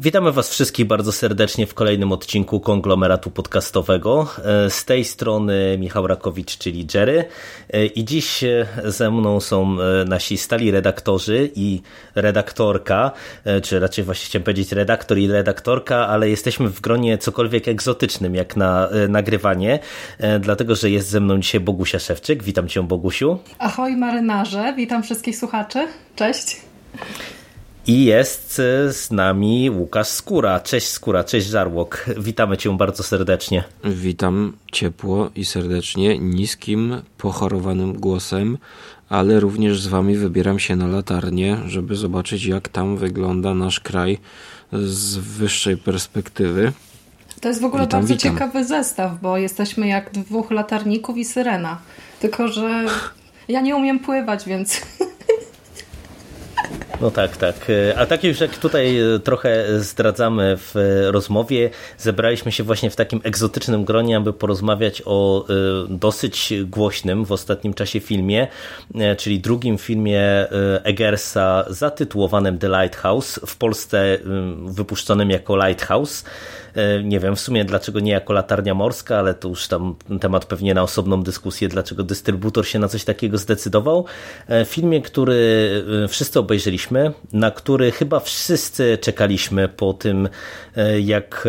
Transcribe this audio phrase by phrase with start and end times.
[0.00, 4.28] Witamy Was wszystkich bardzo serdecznie w kolejnym odcinku konglomeratu podcastowego.
[4.44, 7.24] E, z tej strony Michał Rakowicz, czyli Jerry.
[7.70, 9.76] E, I dziś e, ze mną są
[10.06, 11.82] nasi stali redaktorzy i
[12.14, 13.10] redaktorka,
[13.62, 18.56] czy raczej właściwie chciałem powiedzieć redaktor i redaktorka, ale jesteśmy w gronie cokolwiek egzotycznym jak
[18.56, 19.78] na nagrywanie,
[20.40, 22.42] dlatego że jest ze mną dzisiaj Bogusia Szewczyk.
[22.42, 23.38] Witam Cię, Bogusiu.
[23.58, 25.86] Ahoj marynarze, witam wszystkich słuchaczy.
[26.16, 26.56] Cześć.
[27.88, 30.60] I jest e, z nami Łukasz Skóra.
[30.60, 32.04] Cześć Skóra, cześć Żarłok.
[32.18, 33.64] Witamy Cię bardzo serdecznie.
[33.84, 38.58] Witam ciepło i serdecznie, niskim, pochorowanym głosem,
[39.08, 44.18] ale również z Wami wybieram się na latarnię, żeby zobaczyć jak tam wygląda nasz kraj
[44.72, 46.72] z wyższej perspektywy.
[47.40, 48.32] To jest w ogóle witam, bardzo witam.
[48.32, 51.78] ciekawy zestaw, bo jesteśmy jak dwóch latarników i syrena.
[52.20, 52.84] Tylko, że
[53.48, 54.80] ja nie umiem pływać, więc
[57.00, 57.54] No tak, tak.
[57.96, 60.74] A tak już jak tutaj trochę zdradzamy w
[61.10, 65.52] rozmowie, zebraliśmy się właśnie w takim egzotycznym gronie, aby porozmawiać o e,
[65.88, 68.48] dosyć głośnym w ostatnim czasie filmie,
[68.94, 70.48] e, czyli drugim filmie e,
[70.84, 74.18] Eggersa zatytułowanym The Lighthouse, w Polsce
[74.64, 76.24] wypuszczonym jako Lighthouse.
[77.04, 80.74] Nie wiem w sumie dlaczego nie jako latarnia morska, ale to już tam temat pewnie
[80.74, 84.04] na osobną dyskusję, dlaczego dystrybutor się na coś takiego zdecydował.
[84.64, 85.38] Filmie, który
[86.08, 90.28] wszyscy obejrzeliśmy, na który chyba wszyscy czekaliśmy po tym,
[91.00, 91.48] jak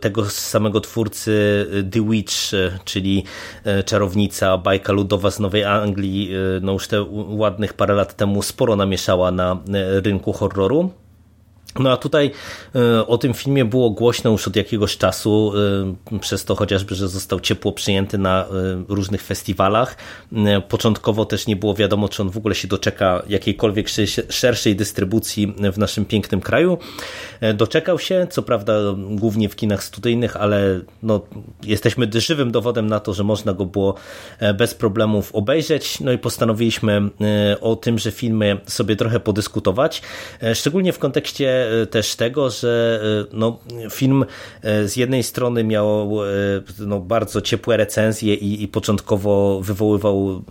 [0.00, 2.34] tego samego twórcy The Witch,
[2.84, 3.24] czyli
[3.84, 6.30] czarownica, bajka ludowa z Nowej Anglii,
[6.60, 9.58] no już te ładnych parę lat temu sporo namieszała na
[10.04, 10.90] rynku horroru.
[11.78, 12.30] No a tutaj
[12.74, 15.52] e, o tym filmie było głośno już od jakiegoś czasu,
[16.12, 18.48] e, przez to chociażby, że został ciepło przyjęty na e,
[18.88, 19.96] różnych festiwalach.
[20.68, 23.86] Początkowo też nie było wiadomo, czy on w ogóle się doczeka jakiejkolwiek
[24.28, 26.78] szerszej dystrybucji w naszym pięknym kraju.
[27.54, 28.72] Doczekał się, co prawda
[29.10, 31.20] głównie w kinach studyjnych, ale no,
[31.62, 33.94] jesteśmy żywym dowodem na to, że można go było
[34.54, 36.00] bez problemów obejrzeć.
[36.00, 37.10] No i postanowiliśmy
[37.60, 40.02] o tymże filmie sobie trochę podyskutować,
[40.54, 41.57] szczególnie w kontekście
[41.90, 43.00] też tego, że
[43.32, 43.58] no,
[43.90, 44.24] film
[44.84, 46.10] z jednej strony miał
[46.78, 50.42] no, bardzo ciepłe recenzje i, i początkowo wywoływał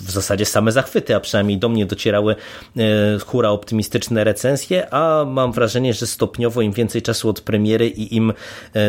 [0.00, 2.36] w zasadzie same zachwyty, a przynajmniej do mnie docierały
[3.26, 8.32] hura optymistyczne recenzje, a mam wrażenie, że stopniowo im więcej czasu od premiery i im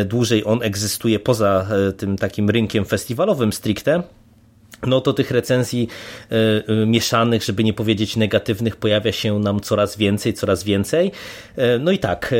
[0.04, 1.66] dłużej on egzystuje poza
[1.96, 4.02] tym takim rynkiem festiwalowym stricte,
[4.82, 5.88] no to tych recenzji
[6.32, 11.12] y, y, mieszanych, żeby nie powiedzieć negatywnych, pojawia się nam coraz więcej, coraz więcej.
[11.58, 12.34] Y, no i tak,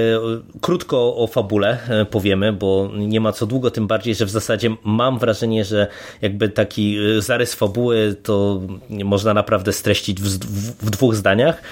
[0.61, 1.79] krótko o fabule
[2.11, 5.87] powiemy, bo nie ma co długo, tym bardziej, że w zasadzie mam wrażenie, że
[6.23, 8.61] jakby taki zarys fabuły to
[8.91, 11.63] można naprawdę streścić w dwóch zdaniach.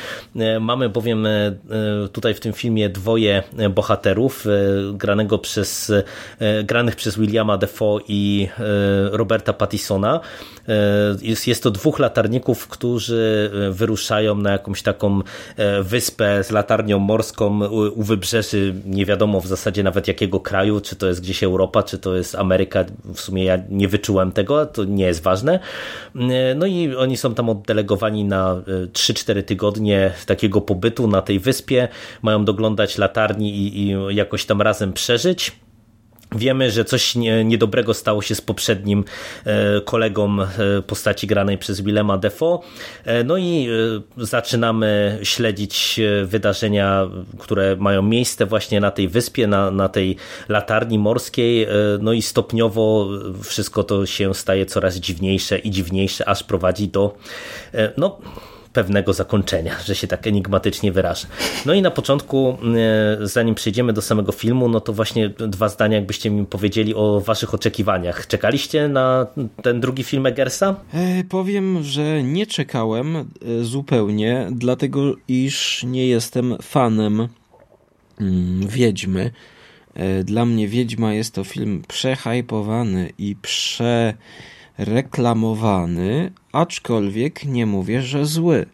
[0.60, 1.26] Mamy bowiem
[2.12, 4.46] tutaj w tym filmie dwoje bohaterów,
[4.92, 5.92] granego przez,
[6.64, 8.48] granych przez Williama Defoe i
[9.10, 10.20] Roberta Pattisona.
[11.22, 15.20] Jest, jest to dwóch latarników, którzy wyruszają na jakąś taką
[15.82, 21.06] wyspę z latarnią morską u wybrzeży, nie wiadomo w zasadzie nawet jakiego kraju, czy to
[21.06, 25.04] jest gdzieś Europa, czy to jest Ameryka, w sumie ja nie wyczułem tego, to nie
[25.04, 25.58] jest ważne.
[26.56, 31.88] No i oni są tam oddelegowani na 3-4 tygodnie takiego pobytu na tej wyspie,
[32.22, 35.63] mają doglądać latarni i, i jakoś tam razem przeżyć.
[36.34, 37.14] Wiemy, że coś
[37.44, 39.04] niedobrego stało się z poprzednim
[39.84, 40.36] kolegą
[40.86, 42.60] postaci granej przez Willema Defoe.
[43.24, 43.68] No i
[44.16, 50.16] zaczynamy śledzić wydarzenia, które mają miejsce właśnie na tej wyspie, na, na tej
[50.48, 51.66] latarni morskiej.
[52.00, 53.08] No i stopniowo
[53.42, 57.16] wszystko to się staje coraz dziwniejsze i dziwniejsze, aż prowadzi do
[57.96, 58.18] no
[58.74, 61.26] pewnego zakończenia, że się tak enigmatycznie wyrażę.
[61.66, 62.58] No i na początku,
[63.22, 67.20] e, zanim przejdziemy do samego filmu, no to właśnie dwa zdania, jakbyście mi powiedzieli o
[67.20, 68.26] waszych oczekiwaniach.
[68.26, 69.26] Czekaliście na
[69.62, 70.76] ten drugi film Eggersa?
[70.94, 73.24] E, powiem, że nie czekałem e,
[73.62, 77.28] zupełnie, dlatego iż nie jestem fanem
[78.20, 79.30] mm, Wiedźmy.
[79.94, 84.14] E, dla mnie Wiedźma jest to film przehypowany i prze
[84.78, 88.66] reklamowany, aczkolwiek nie mówię, że zły.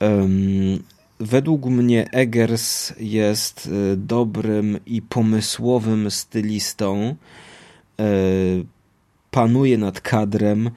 [0.00, 0.82] Um,
[1.20, 7.16] według mnie Eggers jest e, dobrym i pomysłowym stylistą.
[8.00, 8.04] E,
[9.30, 10.70] panuje nad kadrem,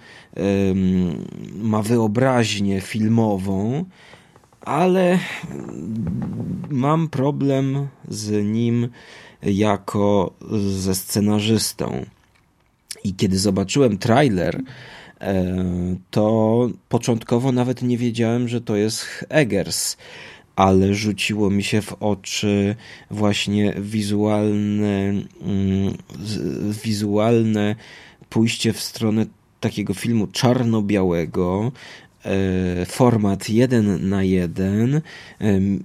[1.56, 3.86] ma wyobraźnię filmową,
[4.62, 5.20] ale
[6.70, 8.90] mam problem z nim
[9.44, 10.34] jako
[10.82, 12.06] ze scenarzystą.
[13.10, 14.62] I kiedy zobaczyłem trailer,
[15.22, 15.56] e,
[16.12, 19.98] to początkowo nawet nie wiedziałem, że to jest Eggers,
[20.56, 22.76] ale rzuciło mi się w oczy
[23.12, 25.94] właśnie wizualne, mm,
[26.84, 27.76] wizualne
[28.30, 29.26] pójście w stronę
[29.60, 31.72] takiego filmu czarno-białego,
[32.88, 35.02] format jeden na jeden, e,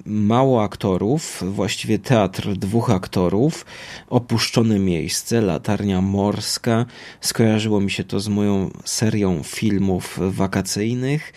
[0.06, 3.66] mało aktorów, właściwie teatr dwóch aktorów,
[4.08, 6.86] opuszczone miejsce, latarnia morska.
[7.20, 11.32] Skojarzyło mi się to z moją serią filmów wakacyjnych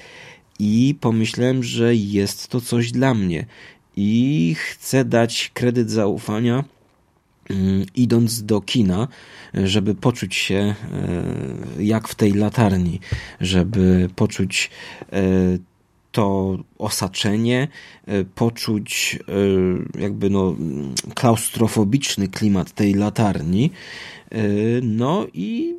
[0.59, 3.45] i pomyślałem, że jest to coś dla mnie.
[3.95, 6.63] I chcę dać kredyt zaufania
[7.95, 9.07] idąc do kina,
[9.53, 10.75] żeby poczuć się e,
[11.83, 12.99] jak w tej latarni,
[13.41, 14.69] żeby poczuć
[15.11, 15.17] e,
[16.11, 17.67] to osaczenie,
[18.35, 19.19] poczuć
[19.99, 20.55] jakby no
[21.15, 23.71] klaustrofobiczny klimat tej latarni.
[24.81, 25.75] No i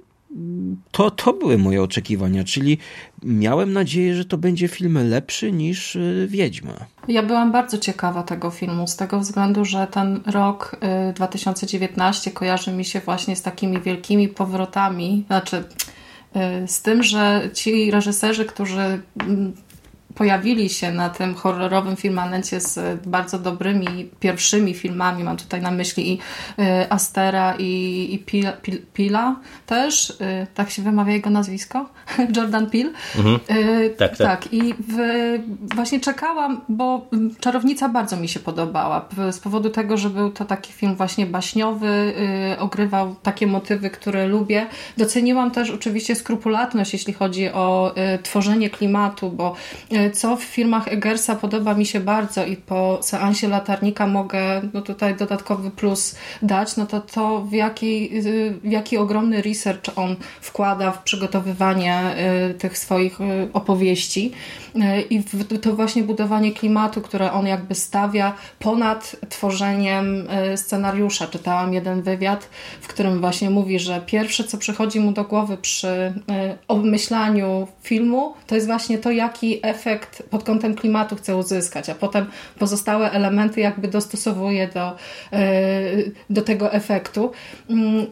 [0.91, 2.79] to, to były moje oczekiwania, czyli
[3.23, 6.73] miałem nadzieję, że to będzie film lepszy niż y, Wiedźma.
[7.09, 10.77] Ja byłam bardzo ciekawa tego filmu, z tego względu, że ten rok
[11.15, 17.51] 2019 y, kojarzy mi się właśnie z takimi wielkimi powrotami, znaczy y, z tym, że
[17.55, 19.53] ci reżyserzy, którzy mm,
[20.19, 25.25] pojawili się na tym horrorowym filmamencie z bardzo dobrymi pierwszymi filmami.
[25.25, 26.19] Mam tutaj na myśli i
[26.63, 29.37] y, Astera i, i Pila, Pil, Pila
[29.67, 30.11] też.
[30.11, 31.89] Y, tak się wymawia jego nazwisko?
[32.37, 32.91] Jordan Peele.
[33.17, 33.59] Mhm.
[33.59, 34.53] Y, tak, tak, tak.
[34.53, 34.97] I w,
[35.75, 37.07] właśnie czekałam, bo
[37.41, 39.09] Czarownica bardzo mi się podobała.
[39.31, 42.13] Z powodu tego, że był to taki film właśnie baśniowy,
[42.59, 44.67] ogrywał takie motywy, które lubię.
[44.97, 49.55] Doceniłam też oczywiście skrupulatność, jeśli chodzi o tworzenie klimatu, bo
[50.11, 55.17] co w filmach Eggersa podoba mi się bardzo i po seansie latarnika mogę no tutaj
[55.17, 58.11] dodatkowy plus dać, no to to w jaki,
[58.63, 62.15] w jaki ogromny research on wkłada w przygotowywanie
[62.51, 64.33] y, tych swoich y, opowieści
[64.77, 65.25] y, i
[65.63, 71.27] to właśnie budowanie klimatu, które on jakby stawia ponad tworzeniem scenariusza.
[71.27, 72.49] Czytałam jeden wywiad,
[72.81, 76.13] w którym właśnie mówi, że pierwsze co przychodzi mu do głowy przy
[76.69, 81.95] obmyślaniu filmu, to jest właśnie to, jaki efekt efekt pod kątem klimatu chcę uzyskać, a
[81.95, 82.27] potem
[82.59, 84.97] pozostałe elementy jakby dostosowuję do,
[85.33, 85.47] e,
[86.31, 87.33] do tego efektu.
[87.71, 88.07] Mm,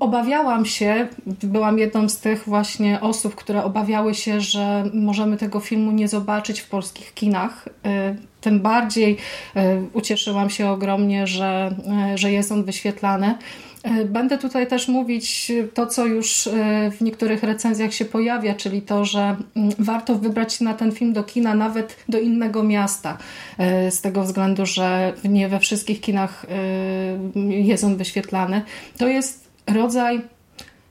[0.00, 1.08] obawiałam się,
[1.42, 6.60] byłam jedną z tych właśnie osób, które obawiały się, że możemy tego filmu nie zobaczyć
[6.60, 7.68] w polskich kinach.
[7.84, 9.16] E, tym bardziej
[9.56, 11.74] e, ucieszyłam się ogromnie, że,
[12.14, 13.34] że jest on wyświetlany.
[13.82, 18.82] E, będę tutaj też mówić to, co już e, w niektórych recenzjach się pojawia, czyli
[18.82, 23.18] to, że mm, warto wybrać się na ten film do kina, nawet do innego miasta,
[23.58, 26.46] e, z tego względu, że nie we wszystkich kinach
[27.48, 28.62] jest on wyświetlany.
[28.98, 30.20] To jest rodzaj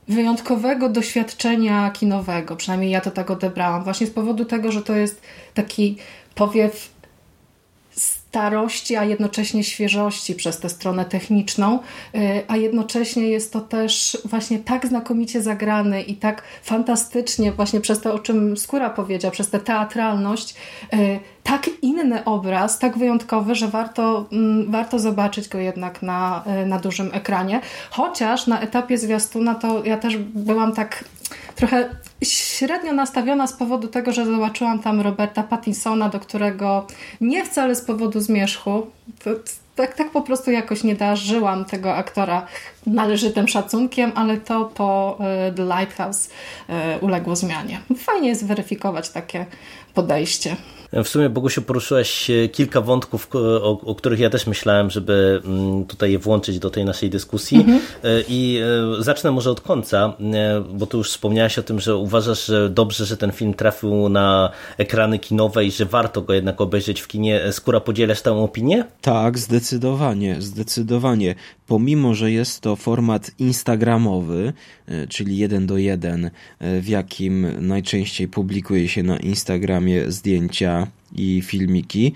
[0.08, 5.22] wyjątkowego doświadczenia kinowego, przynajmniej ja to tak odebrałam, właśnie z powodu tego, że to jest
[5.54, 5.96] taki
[6.34, 6.91] powiew
[8.32, 11.78] starości, a jednocześnie świeżości przez tę stronę techniczną,
[12.14, 18.00] y, a jednocześnie jest to też właśnie tak znakomicie zagrany i tak fantastycznie właśnie przez
[18.00, 20.54] to, o czym Skóra powiedział, przez tę teatralność,
[20.94, 26.66] y, tak inny obraz, tak wyjątkowy, że warto, mm, warto zobaczyć go jednak na, y,
[26.66, 27.60] na dużym ekranie.
[27.90, 31.04] Chociaż na etapie zwiastuna to ja też byłam tak
[31.54, 31.88] trochę
[32.22, 36.86] średnio nastawiona z powodu tego, że zobaczyłam tam Roberta Pattinsona, do którego
[37.20, 38.86] nie wcale z powodu zmierzchu,
[39.74, 42.46] tak, tak po prostu jakoś nie darzyłam tego aktora
[42.86, 45.18] należytym szacunkiem, ale to po
[45.48, 47.80] y, The Lighthouse y, uległo zmianie.
[47.96, 49.46] Fajnie jest weryfikować takie
[49.94, 50.56] podejście.
[50.92, 56.12] W sumie, Bogusiu, poruszyłeś kilka wątków, o, o, których ja też myślałem, żeby mm, tutaj
[56.12, 57.58] je włączyć do tej naszej dyskusji.
[57.58, 57.80] Mhm.
[58.04, 58.60] E, I
[58.98, 62.70] e, zacznę może od końca, e, bo tu już wspomniałaś o tym, że uważasz, że
[62.70, 67.08] dobrze, że ten film trafił na ekrany kinowe i że warto go jednak obejrzeć w
[67.08, 67.40] kinie.
[67.52, 68.84] Skóra, podzielasz tę opinię?
[69.00, 71.34] Tak, zdecydowanie, zdecydowanie.
[71.66, 74.52] Pomimo, że jest to format instagramowy,
[75.08, 76.30] czyli jeden do jeden,
[76.60, 80.81] w jakim najczęściej publikuje się na Instagramie zdjęcia
[81.12, 82.12] i filmiki,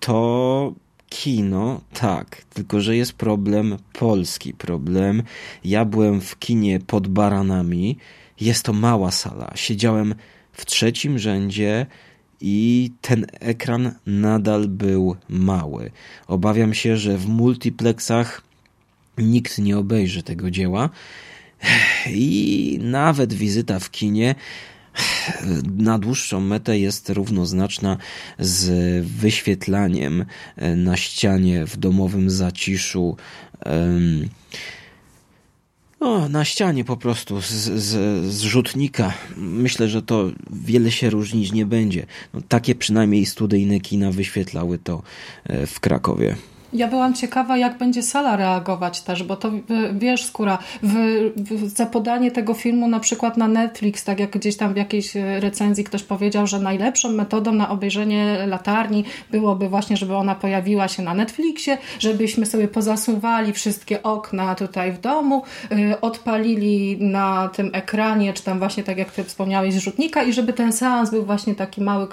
[0.00, 0.74] to
[1.08, 5.22] kino, tak, tylko że jest problem polski, problem.
[5.64, 7.96] Ja byłem w kinie pod baranami,
[8.40, 10.14] jest to mała sala, siedziałem
[10.52, 11.86] w trzecim rzędzie
[12.40, 15.90] i ten ekran nadal był mały.
[16.26, 18.42] Obawiam się, że w multiplexach
[19.18, 20.90] nikt nie obejrzy tego dzieła
[22.06, 24.34] i nawet wizyta w kinie
[25.76, 27.96] na dłuższą metę jest równoznaczna
[28.38, 30.24] z wyświetlaniem
[30.76, 33.16] na ścianie w domowym zaciszu.
[36.00, 39.12] No, na ścianie po prostu z, z, z rzutnika.
[39.36, 42.06] Myślę, że to wiele się różnić nie będzie.
[42.34, 45.02] No, takie przynajmniej studyjne kina wyświetlały to
[45.44, 46.36] e, w Krakowie.
[46.72, 49.50] Ja byłam ciekawa, jak będzie sala reagować też, bo to
[49.92, 50.94] wiesz, skóra, w,
[51.36, 55.14] w, za podanie tego filmu na przykład na Netflix, tak jak gdzieś tam w jakiejś
[55.40, 61.02] recenzji ktoś powiedział, że najlepszą metodą na obejrzenie latarni byłoby właśnie, żeby ona pojawiła się
[61.02, 68.32] na Netflixie, żebyśmy sobie pozasuwali wszystkie okna tutaj w domu, yy, odpalili na tym ekranie,
[68.32, 71.80] czy tam właśnie tak jak ty wspomniałeś, zrzutnika i żeby ten seans był właśnie taki
[71.80, 72.06] mały,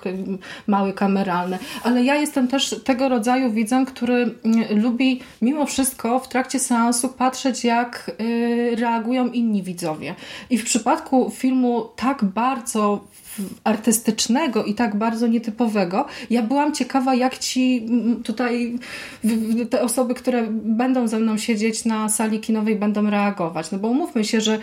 [0.67, 1.59] mały kameralny.
[1.83, 4.35] Ale ja jestem też tego rodzaju widzem, który
[4.69, 10.15] lubi mimo wszystko w trakcie seansu patrzeć, jak y, reagują inni widzowie.
[10.49, 13.03] I w przypadku filmu tak bardzo
[13.63, 16.05] artystycznego i tak bardzo nietypowego.
[16.29, 17.85] Ja byłam ciekawa, jak ci
[18.23, 18.79] tutaj
[19.69, 23.71] te osoby, które będą ze mną siedzieć na sali kinowej, będą reagować.
[23.71, 24.59] No bo umówmy się, że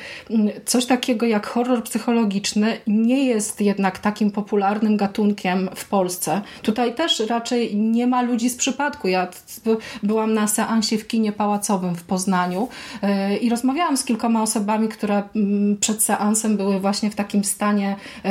[0.65, 6.41] coś takiego jak horror psychologiczny nie jest jednak takim popularnym gatunkiem w Polsce.
[6.63, 9.09] Tutaj też raczej nie ma ludzi z przypadku.
[9.09, 9.29] Ja
[10.03, 12.69] byłam na seansie w kinie pałacowym w Poznaniu
[13.03, 15.23] y, i rozmawiałam z kilkoma osobami, które
[15.81, 18.29] przed seansem były właśnie w takim stanie y,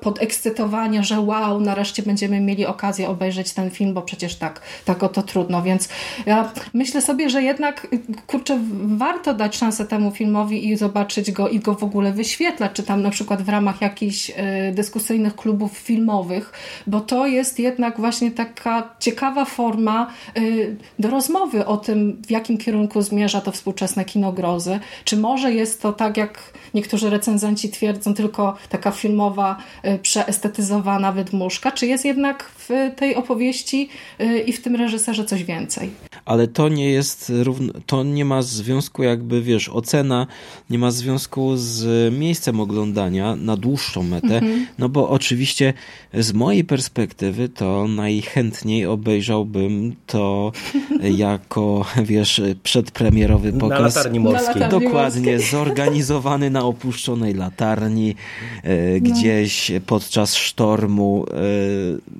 [0.00, 5.22] podekscytowania, że wow, nareszcie będziemy mieli okazję obejrzeć ten film, bo przecież tak, tak oto
[5.22, 5.62] trudno.
[5.62, 5.88] Więc
[6.26, 7.86] ja myślę sobie, że jednak
[8.26, 12.82] kurczę, warto dać szansę temu filmowi i zobaczyć go i go w ogóle wyświetlać, czy
[12.82, 14.34] tam na przykład w ramach jakichś y,
[14.72, 16.52] dyskusyjnych klubów filmowych,
[16.86, 22.58] bo to jest jednak właśnie taka ciekawa forma y, do rozmowy o tym, w jakim
[22.58, 24.80] kierunku zmierza to współczesne kino grozy.
[25.04, 29.19] Czy może jest to tak, jak niektórzy recenzenci twierdzą, tylko taka filmowa,
[29.84, 33.88] y, przeestetyzowana wydmuszka, czy jest jednak w tej opowieści
[34.20, 35.90] y, i w tym reżyserze coś więcej?
[36.24, 40.26] Ale to nie jest równo, to nie ma związku jakby, wiesz, ocena
[40.70, 44.66] nie ma związku z miejscem oglądania na dłuższą metę, mhm.
[44.78, 45.74] no bo oczywiście
[46.14, 50.52] z mojej perspektywy to najchętniej obejrzałbym to
[51.26, 53.78] jako, wiesz, przedpremierowy pokaz.
[53.78, 54.68] Na latarni morskiej.
[54.70, 58.14] Dokładnie, zorganizowany na opuszczonej latarni,
[58.62, 59.00] e, no.
[59.00, 61.26] gdzieś podczas sztormu.
[61.30, 61.34] E,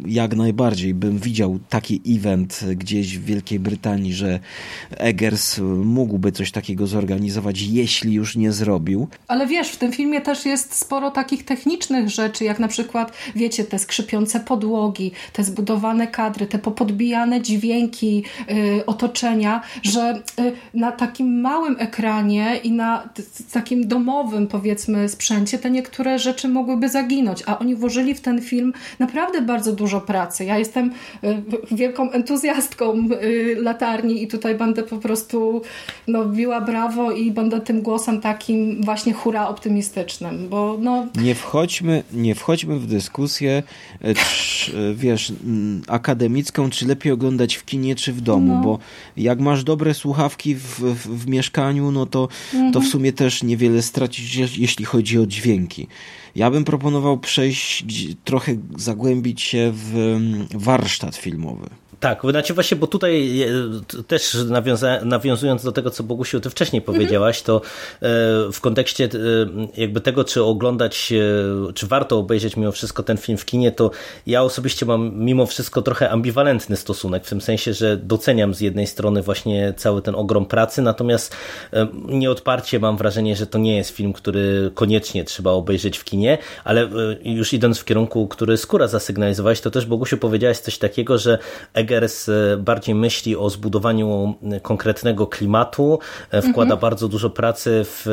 [0.06, 4.40] jak najbardziej bym widział taki event gdzieś w Wielkiej Brytanii, że
[4.90, 9.08] Eggers mógłby coś takiego zorganizować, jeśli już nie zrobił.
[9.28, 13.64] Ale wiesz, w tym filmie też jest sporo takich technicznych rzeczy, jak na przykład, wiecie,
[13.64, 21.40] te skrzypiące podłogi, te zbudowane kadry, te popodbijane dźwięki y, otoczenia, że y, na takim
[21.40, 23.08] małym ekranie i na
[23.52, 28.72] takim domowym, powiedzmy, sprzęcie te niektóre rzeczy mogłyby zaginąć, a oni włożyli w ten film
[28.98, 30.44] naprawdę bardzo dużo pracy.
[30.44, 30.92] Ja jestem
[31.24, 35.62] y, wielką entuzjastką y, latarni i tutaj będę po prostu
[36.08, 41.06] no, biła brawo i będę tym głosem takim właśnie hura optymistycznym, bo no...
[41.22, 43.62] Nie wchodźmy, nie wchodźmy w dyskusję,
[44.00, 45.32] e, czy, e, wiesz,
[45.88, 48.62] akademicką, czy lepiej oglądać w kinie, czy w domu, no.
[48.62, 48.78] bo
[49.16, 52.72] jak masz dobre słuchawki w, w, w mieszkaniu, no to, mhm.
[52.72, 55.86] to w sumie też niewiele stracić, jeśli chodzi o dźwięki.
[56.36, 57.84] Ja bym proponował przejść,
[58.24, 60.18] trochę zagłębić się w
[60.54, 61.70] warsztat filmowy.
[62.00, 63.44] Tak, znaczy właśnie, bo tutaj
[64.06, 67.60] też nawiąza, nawiązując do tego, co Bogusiu ty wcześniej powiedziałaś, to e,
[68.52, 69.08] w kontekście e,
[69.76, 73.90] jakby tego, czy oglądać, e, czy warto obejrzeć mimo wszystko ten film w kinie, to
[74.26, 78.86] ja osobiście mam mimo wszystko trochę ambiwalentny stosunek, w tym sensie, że doceniam z jednej
[78.86, 81.36] strony właśnie cały ten ogrom pracy, natomiast
[82.08, 86.88] nieodparcie mam wrażenie, że to nie jest film, który koniecznie trzeba obejrzeć w kinie, ale
[87.22, 91.38] już idąc w kierunku, który Skóra zasygnalizowałeś, to też Bogusiu powiedziałaś coś takiego, że
[91.90, 95.98] Eggers e, bardziej myśli o zbudowaniu konkretnego klimatu,
[96.30, 96.80] e, wkłada mhm.
[96.80, 98.06] bardzo dużo pracy w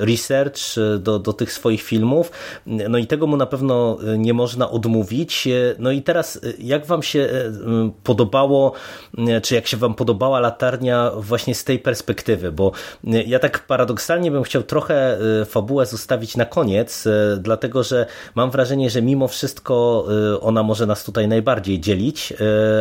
[0.00, 0.60] e, research
[0.98, 2.30] do, do tych swoich filmów.
[2.66, 5.48] No i tego mu na pewno nie można odmówić.
[5.78, 7.28] No i teraz, jak wam się
[8.04, 8.72] podobało,
[9.42, 12.52] czy jak się wam podobała latarnia właśnie z tej perspektywy?
[12.52, 12.72] Bo
[13.04, 19.02] ja tak paradoksalnie bym chciał trochę fabułę zostawić na koniec, dlatego że mam wrażenie, że
[19.02, 20.06] mimo wszystko
[20.40, 22.32] ona może nas tutaj najbardziej dzielić,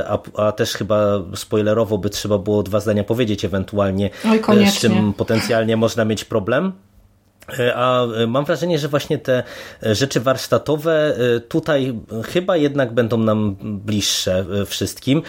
[0.08, 4.10] a, a też chyba spoilerowo by trzeba było dwa zdania powiedzieć ewentualnie,
[4.48, 6.74] Oj, z czym potencjalnie można mieć problem.
[7.60, 9.44] E, a e, mam wrażenie, że właśnie te
[9.84, 11.16] e, rzeczy warsztatowe
[11.50, 15.22] tutaj chyba jednak będą nam bliższe wszystkim.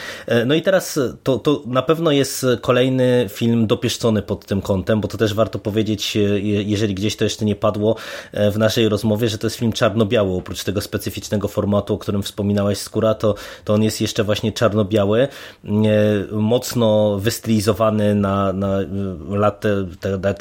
[0.46, 5.08] No i teraz to, to na pewno jest kolejny film dopieszczony pod tym kątem, bo
[5.08, 6.18] to też warto powiedzieć,
[6.64, 7.96] jeżeli gdzieś to jeszcze nie padło
[8.32, 12.78] w naszej rozmowie, że to jest film czarno-biały, oprócz tego specyficznego formatu, o którym wspominałeś
[12.78, 13.34] Skóra, to,
[13.64, 15.28] to on jest jeszcze właśnie czarno-biały,
[16.32, 18.78] mocno wystylizowany na, na
[19.28, 19.64] lat,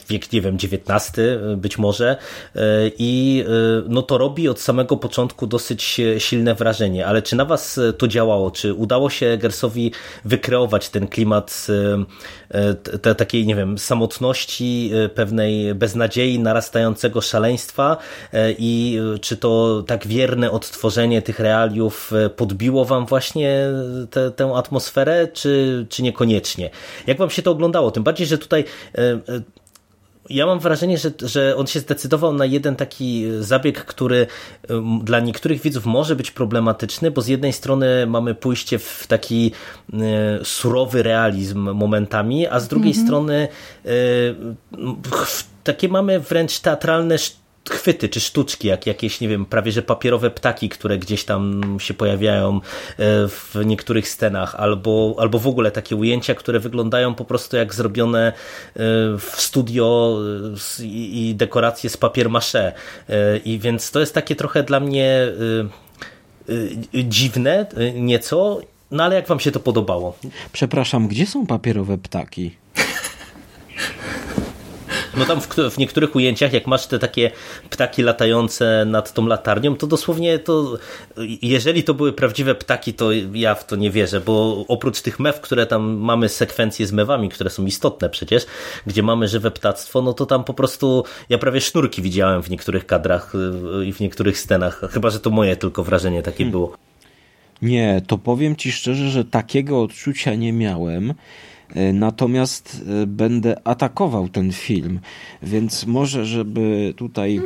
[0.09, 1.11] wiek, nie wiem, XIX,
[1.57, 2.17] być może
[2.55, 2.59] e,
[2.97, 3.51] i e,
[3.87, 8.51] no to robi od samego początku dosyć silne wrażenie, ale czy na was to działało?
[8.51, 9.91] Czy udało się Gersowi
[10.25, 11.67] wykreować ten klimat
[12.49, 17.97] e, te, takiej, nie wiem, samotności, pewnej beznadziei, narastającego szaleństwa
[18.57, 23.67] i czy to tak wierne odtworzenie tych realiów podbiło wam właśnie
[24.09, 26.69] te, tę atmosferę, czy, czy niekoniecznie?
[27.07, 27.91] Jak wam się to oglądało?
[27.91, 28.63] Tym bardziej, że tutaj
[30.29, 34.27] ja mam wrażenie, że, że on się zdecydował na jeden taki zabieg, który
[35.03, 39.51] dla niektórych widzów może być problematyczny, bo z jednej strony mamy pójście w taki
[39.93, 39.97] e,
[40.43, 43.07] surowy realizm momentami, a z drugiej mm -hmm.
[43.07, 43.47] strony
[43.85, 43.89] e,
[45.63, 47.17] takie mamy wręcz teatralne
[47.69, 51.93] chwyty czy sztuczki, jak jakieś, nie wiem, prawie że papierowe ptaki, które gdzieś tam się
[51.93, 52.59] pojawiają e,
[53.27, 58.27] w niektórych scenach, albo, albo w ogóle takie ujęcia, które wyglądają po prostu jak zrobione
[58.27, 58.33] e,
[59.17, 60.17] w studio
[60.79, 62.73] e, i dekoracje z papier maché.
[63.45, 65.27] I więc to jest takie trochę dla mnie
[66.93, 68.61] dziwne nieco,
[68.91, 70.17] no ale jak wam się to podobało?
[70.51, 72.55] Przepraszam, gdzie są papierowe ptaki?
[75.19, 77.31] No tam w, w, niektórych ujęciach, jak masz te takie
[77.69, 80.77] ptaki latające nad tą latarnią, to dosłownie to,
[81.41, 85.41] jeżeli to były prawdziwe ptaki, to ja w to nie wierzę, bo oprócz tych mew,
[85.41, 88.45] które tam mamy sekwencje z mewami, które są istotne przecież,
[88.87, 92.85] gdzie mamy żywe ptactwo, no to tam po prostu ja prawie sznurki widziałem w niektórych
[92.85, 96.51] kadrach y, i w niektórych scenach, chyba, że to moje tylko wrażenie takie hmm.
[96.51, 96.77] było.
[97.61, 101.13] Nie, to powiem ci szczerze, że takiego odczucia nie miałem.
[101.75, 104.99] E, natomiast e, będę atakował ten film,
[105.43, 107.41] więc może, żeby tutaj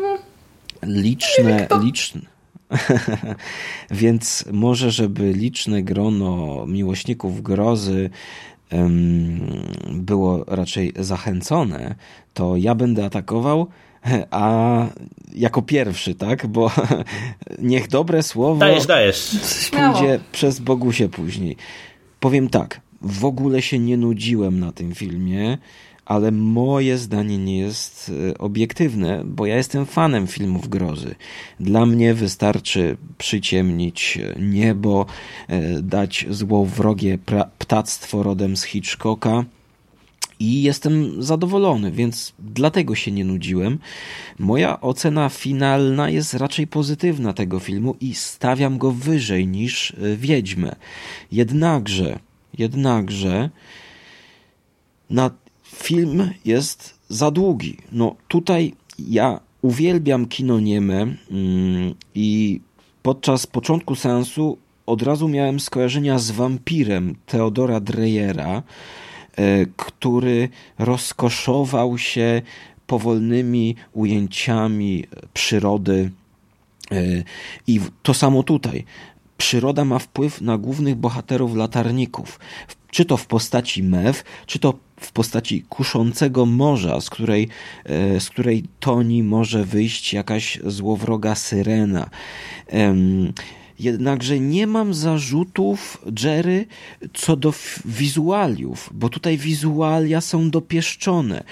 [0.84, 2.22] liczne, liczne
[3.92, 8.10] więc może, żeby liczne grono miłośników grozy
[9.92, 11.96] było raczej zachęcone,
[12.34, 13.68] to ja będę atakował,
[14.32, 14.86] a
[15.36, 16.48] jako pierwszy, tak?
[16.48, 16.72] Bo
[17.60, 19.38] niech dobre słowo dajesz, dajesz.
[19.72, 21.58] pójdzie przez Bogusie później.
[22.20, 25.58] Powiem tak, w ogóle się nie nudziłem na tym filmie,
[26.06, 31.16] ale moje zdanie nie jest e, obiektywne, bo ja jestem fanem filmów grozy.
[31.60, 35.06] Dla mnie wystarczy przyciemnić niebo,
[35.48, 37.18] e, dać złowrogie
[37.58, 39.46] ptactwo rodem z Hitchcocka
[40.40, 43.80] i jestem zadowolony, więc dlatego się nie nudziłem.
[44.40, 50.76] Moja ocena finalna jest raczej pozytywna tego filmu i stawiam go wyżej niż e, Wiedźmę.
[51.32, 52.20] Jednakże
[52.58, 53.50] Jednakże
[55.10, 55.32] na
[55.64, 57.78] film jest za długi.
[57.92, 62.60] No tutaj ja uwielbiam kino nieme mm, i
[63.02, 68.64] podczas początku seansu od razu miałem skojarzenia z wampirem Teodora Dreyera,
[69.36, 72.42] e, który rozkoszował się
[72.88, 76.12] powolnymi ujęciami przyrody.
[76.92, 77.24] E,
[77.68, 78.86] I to samo tutaj
[79.44, 82.40] przyroda ma wpływ na głównych bohaterów latarników.
[82.92, 87.50] Czy to w postaci mew, czy to w postaci kuszącego morza, z której,
[87.86, 92.10] e, z której toni może wyjść jakaś złowroga syrena.
[93.80, 96.66] Jednakże nie mam zarzutów Jerry
[97.14, 97.54] co do
[97.86, 101.44] wizualiów, bo tutaj wizualia są dopieszczone.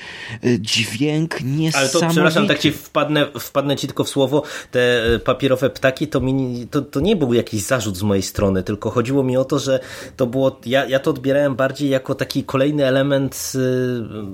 [0.45, 1.97] Y, dźwięk niesamowity.
[1.97, 4.43] Ale to, przepraszam, tak ci wpadnę, wpadnę ci tylko w słowo.
[4.71, 8.63] Te e, papierowe ptaki to, mi, to, to nie był jakiś zarzut z mojej strony,
[8.63, 9.79] tylko chodziło mi o to, że
[10.17, 13.53] to było, ja, ja to odbierałem bardziej jako taki kolejny element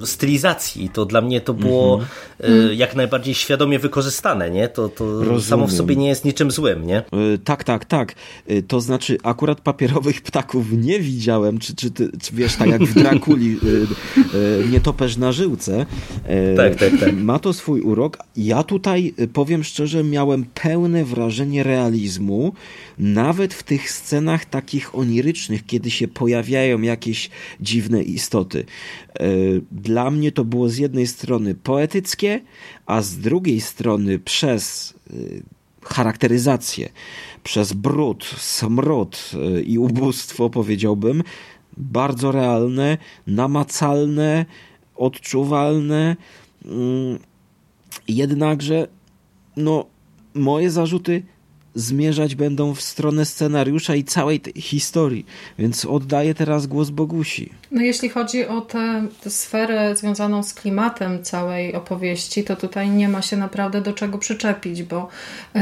[0.01, 0.89] y, stylizacji.
[0.89, 2.73] To dla mnie to było mm -hmm.
[2.73, 4.67] jak najbardziej świadomie wykorzystane, nie?
[4.67, 7.03] To, to samo w sobie nie jest niczym złym, nie?
[7.43, 8.15] tak, tak, tak.
[8.51, 12.83] Y, to znaczy, akurat papierowych ptaków nie widziałem, czy, czy, ty, czy wiesz, tak jak
[12.83, 15.85] w Drakuli, y, y, nietoperz na żyłce.
[16.57, 17.15] Tak, tak, tak.
[17.15, 18.17] Ma to swój urok.
[18.37, 22.53] Ja tutaj, powiem szczerze, miałem pełne wrażenie realizmu,
[22.99, 27.29] nawet w tych scenach takich onirycznych, kiedy się pojawiają jakieś
[27.61, 28.65] dziwne istoty.
[29.71, 32.41] Dla mnie to było z jednej strony poetyckie,
[32.85, 34.93] a z drugiej strony przez
[35.87, 36.89] charakteryzację,
[37.43, 41.23] przez brud, smród y, i ubóstwo, powiedziałbym,
[41.77, 42.97] bardzo realne,
[43.27, 44.45] namacalne,
[44.95, 46.15] odczuwalne.
[46.65, 47.19] Mm,
[48.07, 48.87] Jednakże,
[49.57, 49.85] no,
[50.33, 51.23] moje zarzuty
[51.77, 55.25] zmierzać będą w stronę scenariusza i całej tej historii,
[55.59, 57.49] więc oddaję teraz głos Bogusi.
[57.71, 63.21] No jeśli chodzi o tę sferę związaną z klimatem całej opowieści, to tutaj nie ma
[63.21, 65.07] się naprawdę do czego przyczepić, bo
[65.55, 65.59] y,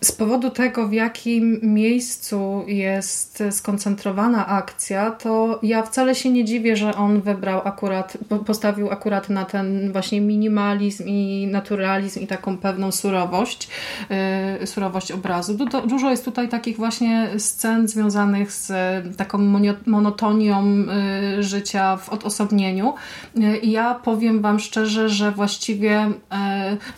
[0.00, 6.76] z powodu tego, w jakim miejscu jest skoncentrowana akcja, to ja wcale się nie dziwię,
[6.76, 12.92] że on wybrał akurat, postawił akurat na ten właśnie minimalizm i naturalizm i taką pewną
[12.92, 13.68] surowość,
[14.60, 15.54] yy, surowość obrazu.
[15.54, 18.72] Du dużo jest tutaj takich właśnie scen związanych z
[19.16, 19.38] taką
[19.86, 22.94] monotonią yy, życia w odosobnieniu.
[23.62, 26.10] I ja powiem Wam szczerze, że właściwie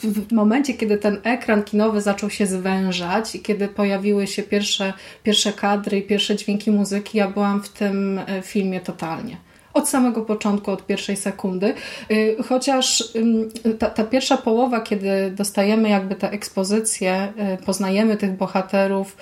[0.03, 2.88] w momencie, kiedy ten ekran kinowy zaczął się zwężać,
[3.35, 8.21] i kiedy pojawiły się pierwsze, pierwsze kadry i pierwsze dźwięki muzyki, ja byłam w tym
[8.27, 9.37] e, filmie totalnie
[9.75, 11.75] od samego początku, od pierwszej sekundy.
[12.11, 13.13] E, chociaż
[13.79, 19.17] ta, ta, pierwsza połowa, kiedy dostajemy jakby tę ekspozycję, e, poznajemy tych bohaterów,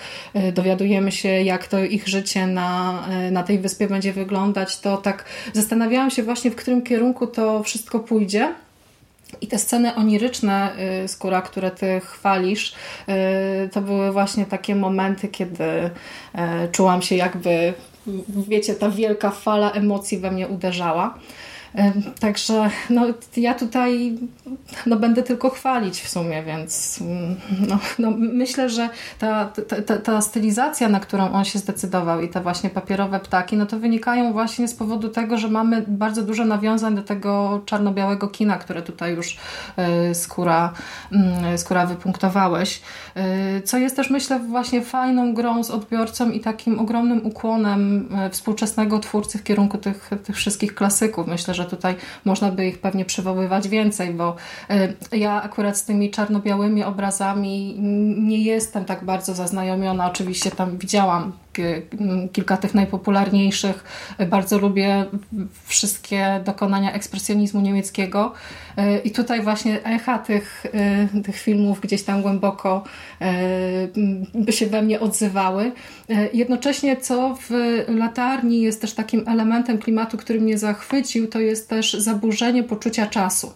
[0.53, 6.11] dowiadujemy się, jak to ich życie na, na tej wyspie będzie wyglądać, to tak zastanawiałam
[6.11, 8.55] się właśnie, w którym kierunku to wszystko pójdzie.
[9.41, 10.73] I te sceny oniryczne,
[11.05, 15.91] y, skóra, które ty chwalisz, y, to były właśnie takie momenty, kiedy y,
[16.73, 17.75] czułam się jakby,
[18.29, 21.19] wiecie, ta wielka fala emocji we mnie uderzała.
[22.21, 24.19] Także no, ja tutaj
[24.87, 27.01] no, będę tylko chwalić w sumie, więc
[27.69, 29.53] no, no, myślę, że ta,
[29.87, 33.79] ta, ta, stylizacja, na którą on się zdecydował i te właśnie papierowe ptaki, no to
[33.79, 38.83] wynikają właśnie z powodu tego, że mamy bardzo dużo nawiązań do tego czarno-białego kina, które
[38.83, 39.39] tutaj już
[40.11, 40.73] y, skóra,
[41.55, 42.83] y, skóra wypunktowałeś.
[43.57, 48.99] Y, co jest też myślę właśnie fajną grą z odbiorcą i takim ogromnym ukłonem współczesnego
[48.99, 51.27] twórcy w kierunku tych, tych wszystkich klasyków.
[51.27, 54.37] Myślę, że tutaj można by ich pewnie przywoływać więcej, bo
[55.13, 57.77] y, ja akurat z tymi czarno-białymi obrazami
[58.19, 60.07] nie jestem tak bardzo zaznajomiona.
[60.07, 61.33] Oczywiście tam widziałam
[62.33, 63.85] kilka tych najpopularniejszych.
[64.29, 65.05] Bardzo lubię
[65.65, 68.33] wszystkie dokonania ekspresjonizmu niemieckiego
[69.05, 70.67] i tutaj właśnie echa tych,
[71.25, 72.85] tych filmów gdzieś tam głęboko
[74.35, 75.73] by się we mnie odzywały.
[76.33, 77.51] Jednocześnie co w
[77.89, 83.53] latarni jest też takim elementem klimatu, który mnie zachwycił, to jest też zaburzenie poczucia czasu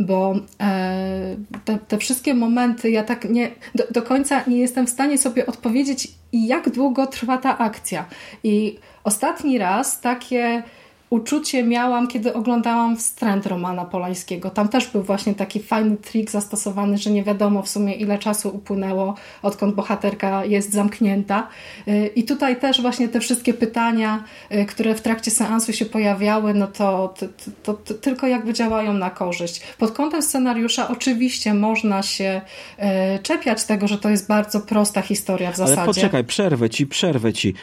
[0.00, 4.90] bo e, te, te, wszystkie momenty, ja tak nie, do, do, końca nie jestem w
[4.90, 8.04] stanie sobie odpowiedzieć, jak długo trwa ta akcja.
[8.44, 10.62] I ostatni raz takie
[11.10, 14.50] uczucie miałam, kiedy oglądałam wstręt Romana Polańskiego.
[14.50, 18.48] Tam też był właśnie taki fajny trik zastosowany, że nie wiadomo w sumie ile czasu
[18.48, 21.48] upłynęło, odkąd bohaterka jest zamknięta.
[21.88, 26.54] Y, I tutaj też właśnie te wszystkie pytania, y, które w trakcie seansu się pojawiały,
[26.54, 27.26] no to, to,
[27.62, 29.60] to, to tylko jakby działają na korzyść.
[29.78, 32.40] Pod kątem scenariusza oczywiście można się
[32.78, 35.80] y, czepiać tego, że to jest bardzo prosta historia w zasadzie.
[35.80, 37.54] Ale poczekaj, przerwę ci, przerwę ci.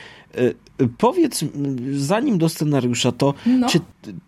[0.97, 1.45] Powiedz,
[1.91, 3.69] zanim do scenariusza, to no.
[3.69, 3.79] czy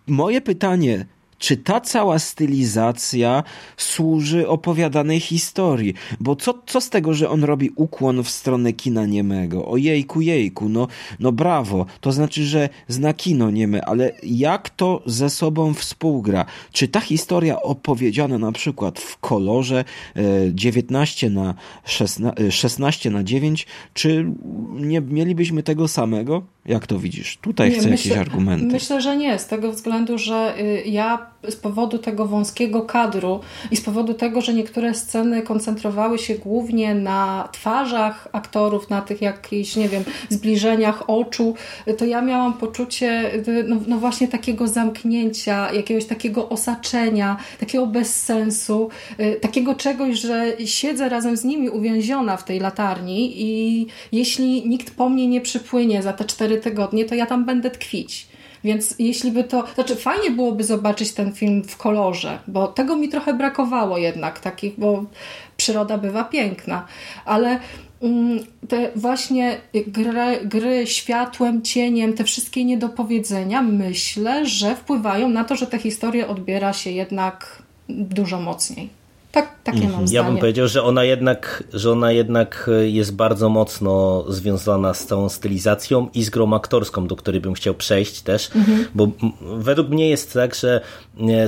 [0.08, 1.06] moje pytanie
[1.40, 3.44] czy ta cała stylizacja
[3.78, 5.94] służy opowiadanej historii?
[6.20, 9.66] Bo co, co z tego, że on robi ukłon w stronę kina niemego?
[9.68, 10.88] O jejku, jejku, no,
[11.20, 11.86] no brawo.
[12.02, 16.46] To znaczy, że zna kino nieme, ale jak to ze sobą współgra?
[16.72, 19.86] Czy ta historia opowiedziana na przykład w kolorze
[20.52, 21.54] 19 e, na
[21.86, 24.26] 16, 16 e, na 9, czy
[24.74, 26.44] nie mielibyśmy tego samego?
[26.66, 27.38] Jak to widzisz?
[27.38, 28.66] Tutaj nie, chcę myślę, jakieś argumenty.
[28.66, 33.40] Myślę, że nie, z tego względu, że y, ja z powodu tego wąskiego kadru
[33.72, 39.22] i z powodu tego, że niektóre sceny koncentrowały się głównie na twarzach aktorów, na tych
[39.22, 41.56] jakichś, nie wiem, zbliżeniach oczu,
[41.98, 48.90] to ja miałam poczucie y, no, no właśnie takiego zamknięcia, jakiegoś takiego osaczenia, takiego bezsensu,
[49.20, 54.96] y, takiego czegoś, że siedzę razem z nimi uwięziona w tej latarni i jeśli nikt
[54.96, 58.30] po mnie nie przypłynie za te cztery tygodnie, to ja tam będę tkwić.
[58.64, 63.10] Więc jeśli by to, znaczy fajnie byłoby zobaczyć ten film w kolorze, bo tego mi
[63.10, 65.06] trochę brakowało jednak, takich, bo
[65.58, 66.86] przyroda bywa piękna,
[67.26, 67.60] ale
[68.02, 75.56] mm, te właśnie gry, gry światłem, cieniem, te wszystkie niedopowiedzenia, myślę, że wpływają na to,
[75.56, 78.99] że tę historię odbiera się jednak dużo mocniej.
[79.32, 80.14] Tak, takie mam zdanie.
[80.14, 85.30] Ja bym powiedział, że ona jednak, że ona jednak jest bardzo mocno związana z tą
[85.30, 88.86] stylizacją i z grą aktorską, do której bym chciał przejść też, mhm.
[88.96, 89.08] bo
[89.42, 90.82] według mnie jest tak, że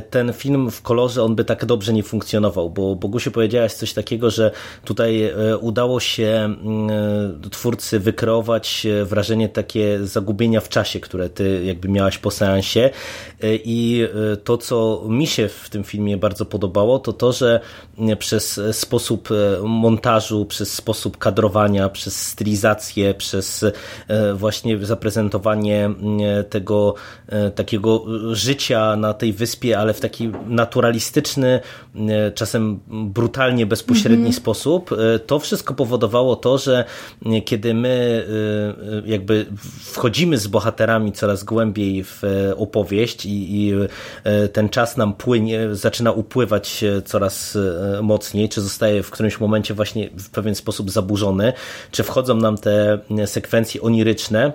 [0.10, 4.32] ten film w kolorze on by tak dobrze nie funkcjonował, bo Bogusiu powiedziałaś coś takiego,
[4.32, 4.52] że
[4.86, 6.56] tutaj e, udało się
[7.46, 12.90] e, twórcy wykreować e, wrażenie takie zagubienia w czasie, które ty jakby miałaś po seansie.
[13.44, 14.08] I
[14.44, 17.60] to, co mi się w tym filmie bardzo podobało, to to, że
[18.20, 19.30] przez sposób
[19.64, 23.66] montażu, przez sposób kadrowania, przez stylizację, przez
[24.34, 25.90] właśnie zaprezentowanie
[26.50, 26.96] tego
[27.56, 31.60] takiego życia na tej wyspie, ale w taki naturalistyczny,
[32.36, 34.36] czasem brutalnie bezpośredni mm -hmm.
[34.36, 34.90] sposób,
[35.26, 36.86] to wszystko powodowało to, że
[37.46, 38.26] kiedy my
[39.06, 39.46] jakby
[39.94, 42.22] wchodzimy z bohaterami coraz głębiej w
[42.58, 43.74] opowieść i, i
[44.54, 47.58] ten czas nam płynie, zaczyna upływać coraz
[48.02, 51.54] mocniej, czy zostaje w którymś momencie właśnie w pewien sposób zaburzony,
[51.92, 54.52] czy wchodzą nam te sekwencje oniryczne,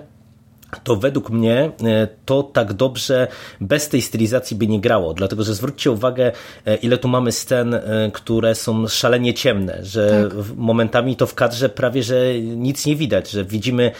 [0.83, 3.27] to według mnie e, to tak dobrze
[3.61, 6.31] bez tej stylizacji by nie grało, dlatego że zwróćcie uwagę,
[6.65, 7.81] e, ile tu mamy scen, e,
[8.13, 10.57] które są szalenie ciemne, że tak.
[10.57, 13.91] momentami to w kadrze prawie, że nic nie widać, że widzimy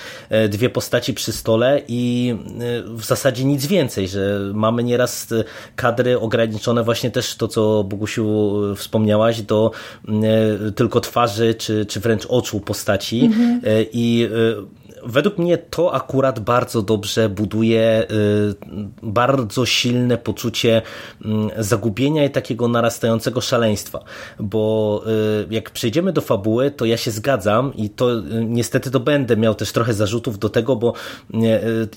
[0.50, 2.36] dwie postaci przy stole i
[2.86, 5.34] w zasadzie nic więcej, że mamy nieraz
[5.76, 9.72] kadry ograniczone właśnie też to, co Bogusiu wspomniałaś, do
[10.76, 13.62] tylko twarzy, czy, czy wręcz oczu postaci mhm.
[13.94, 14.30] i
[15.08, 18.56] według mnie to akurat bardzo dobrze buduje y,
[19.04, 20.82] bardzo silne poczucie
[21.26, 24.04] mm, zagubienia i takiego narastającego szaleństwa,
[24.40, 25.04] bo
[25.42, 29.38] y, jak przejdziemy do fabuły, to ja się zgadzam i to y, niestety to będę
[29.38, 30.94] miał też trochę zarzutów do tego, bo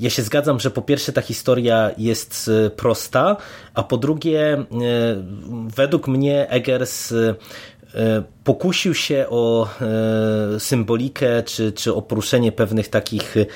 [0.01, 3.37] ja się zgadzam, że po pierwsze ta historia jest prosta,
[3.75, 4.65] a po drugie
[5.77, 7.15] według mnie Eggers
[8.45, 13.47] pokusił się o e, symbolikę, czy, czy o poruszenie pewnych takich e,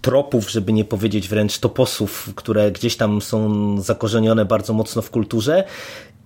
[0.00, 5.64] tropów, żeby nie powiedzieć wręcz toposów, które gdzieś tam są zakorzenione bardzo mocno w kulturze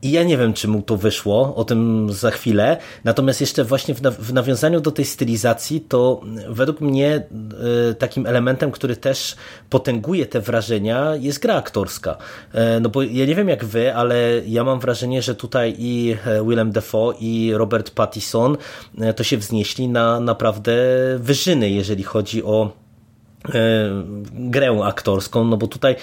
[0.02, 2.76] i ja nie wiem, czy mu to wyszło, o tym za chwilę.
[3.04, 7.22] Natomiast jeszcze właśnie w nawiązaniu do tej stylizacji, to według mnie
[7.90, 9.36] e, takim elementem, który też
[9.70, 12.16] potęguje te wrażenia, jest gra aktorska.
[12.52, 16.16] E, no bo ja nie wiem jak wy, ale ja mam wrażenie, że tutaj i
[16.26, 18.56] e, Willem Dafoe i Robert Pattinson
[19.16, 20.72] to się wznieśli na naprawdę
[21.18, 22.72] wyżyny, jeżeli chodzi o
[24.32, 25.96] grę aktorską, no bo tutaj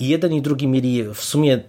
[0.00, 1.60] jeden i drugi mieli w sumie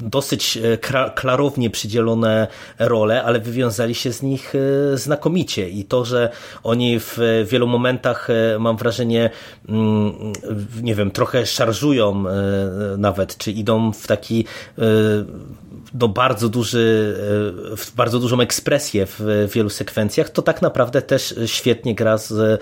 [0.00, 0.78] dosyć e,
[1.14, 2.46] klarownie przydzielone
[2.78, 5.68] role, ale wywiązali się z nich e, znakomicie.
[5.68, 6.30] I to, że
[6.62, 9.30] oni w wielu momentach e, mam wrażenie
[9.68, 10.12] mm,
[10.82, 12.24] nie wiem, trochę szarżują
[12.98, 14.44] nawet, czy idą w taki
[15.94, 17.14] no, bardzo duży,
[17.76, 22.60] w bardzo dużą ekspresję w wielu sekwencjach, to tak naprawdę też świetnie gra z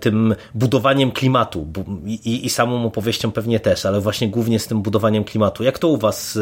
[0.00, 1.66] tym budowaniem klimatu
[2.06, 5.64] i, i samą opowieścią pewnie też, ale właśnie głównie z tym budowaniem klimatu.
[5.64, 6.38] Jak to u was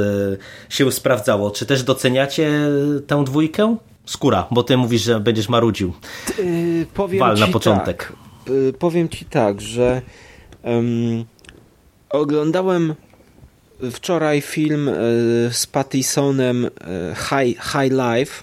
[0.68, 1.50] się sprawdzało.
[1.50, 2.52] Czy też doceniacie
[3.06, 3.76] tę dwójkę?
[4.06, 5.92] Skóra, bo ty mówisz, że będziesz marudził.
[6.38, 8.12] Yy, powiem Wal na początek.
[8.44, 8.48] Tak,
[8.78, 10.02] powiem ci tak, że
[10.62, 11.24] um,
[12.10, 12.94] oglądałem
[13.92, 14.94] wczoraj film yy,
[15.52, 16.70] z Pattisonem yy,
[17.14, 18.42] High, High Life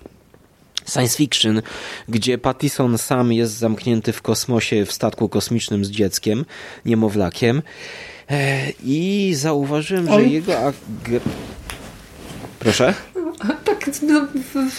[0.85, 1.61] science fiction,
[2.09, 6.45] gdzie Pattison sam jest zamknięty w kosmosie w statku kosmicznym z dzieckiem,
[6.85, 7.61] niemowlakiem
[8.29, 10.53] e, i zauważyłem, że jego
[12.59, 12.93] Proszę?
[13.65, 14.27] Tak, no,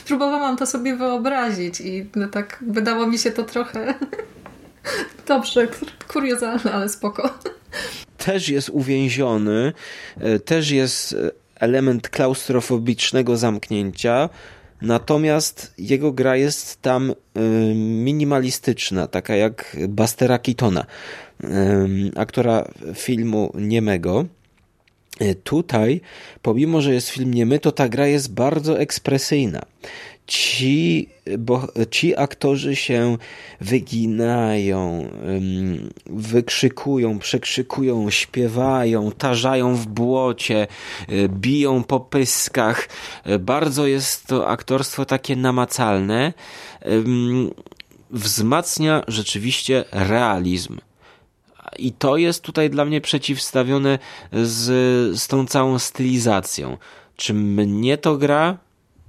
[0.07, 3.95] próbowałam to sobie wyobrazić i no, tak wydało mi się to trochę
[5.29, 5.69] dobrze,
[6.09, 7.39] kuriozalne, ale spoko.
[8.19, 9.73] Też jest uwięziony,
[10.21, 14.29] e, też jest e, element klaustrofobicznego zamknięcia,
[14.83, 17.41] natomiast jego gra jest tam e,
[17.75, 20.87] minimalistyczna, taka jak Bastera Keatona,
[22.17, 24.25] aktora filmu niemego.
[25.45, 26.01] Tutaj,
[26.43, 29.63] pomimo że jest film niemy, to ta gra jest bardzo ekspresyjna.
[30.27, 31.09] Ci,
[31.39, 33.19] bo, ci aktorzy się
[33.61, 35.09] wyginają,
[36.07, 40.67] wykrzykują, przekrzykują, śpiewają, tarzają w błocie,
[41.09, 42.89] e, biją po pyskach.
[43.25, 46.33] E, bardzo jest to aktorstwo takie namacalne.
[48.11, 50.79] Wzmacnia rzeczywiście realizm
[51.79, 53.99] i to jest tutaj dla mnie przeciwstawione
[54.33, 56.77] z, z tą całą stylizacją.
[57.17, 58.59] Czy mnie to gra?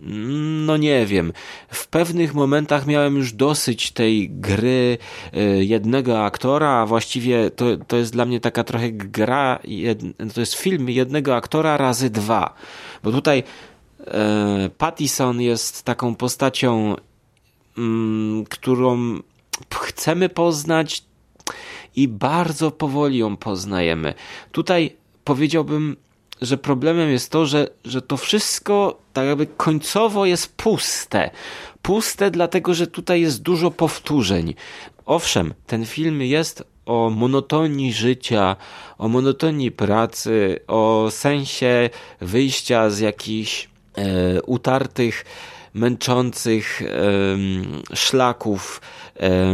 [0.05, 1.33] No nie wiem.
[1.69, 4.97] W pewnych momentach miałem już dosyć tej gry
[5.37, 9.59] y, jednego aktora, a właściwie to, to jest dla mnie taka trochę gra,
[10.33, 12.53] to jest film jednego aktora razy dwa.
[13.03, 13.43] Bo tutaj
[14.07, 16.95] e, Pattison jest taką postacią,
[17.77, 19.19] mm, którą
[19.73, 21.03] chcemy poznać
[21.95, 24.13] i bardzo powoli ją poznajemy.
[24.51, 25.97] Tutaj powiedziałbym,
[26.41, 31.31] że problemem jest to, że, że to wszystko tak jakby końcowo jest puste.
[31.81, 34.55] Puste dlatego, że tutaj jest dużo powtórzeń.
[35.05, 38.55] Owszem, ten film jest o monotonii życia,
[38.97, 41.89] o monotonii pracy, o sensie
[42.21, 45.25] wyjścia z jakichś e, utartych,
[45.73, 46.85] męczących e,
[47.95, 48.81] szlaków.
[49.19, 49.53] E,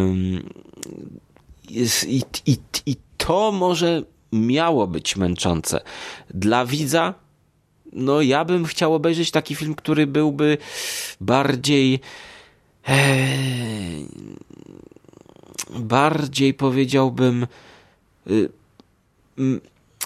[2.08, 5.82] i, i, I to może miało być męczące.
[6.30, 7.14] Dla widza,
[7.94, 10.58] no ja bym chciał obejrzeć taki film, który byłby
[11.22, 12.00] bardziej.
[12.88, 13.28] E,
[15.80, 17.48] bardziej powiedziałbym.
[18.28, 18.50] Y,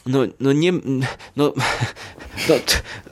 [0.06, 0.72] no, no nie,
[1.36, 1.54] no,
[2.50, 2.56] no,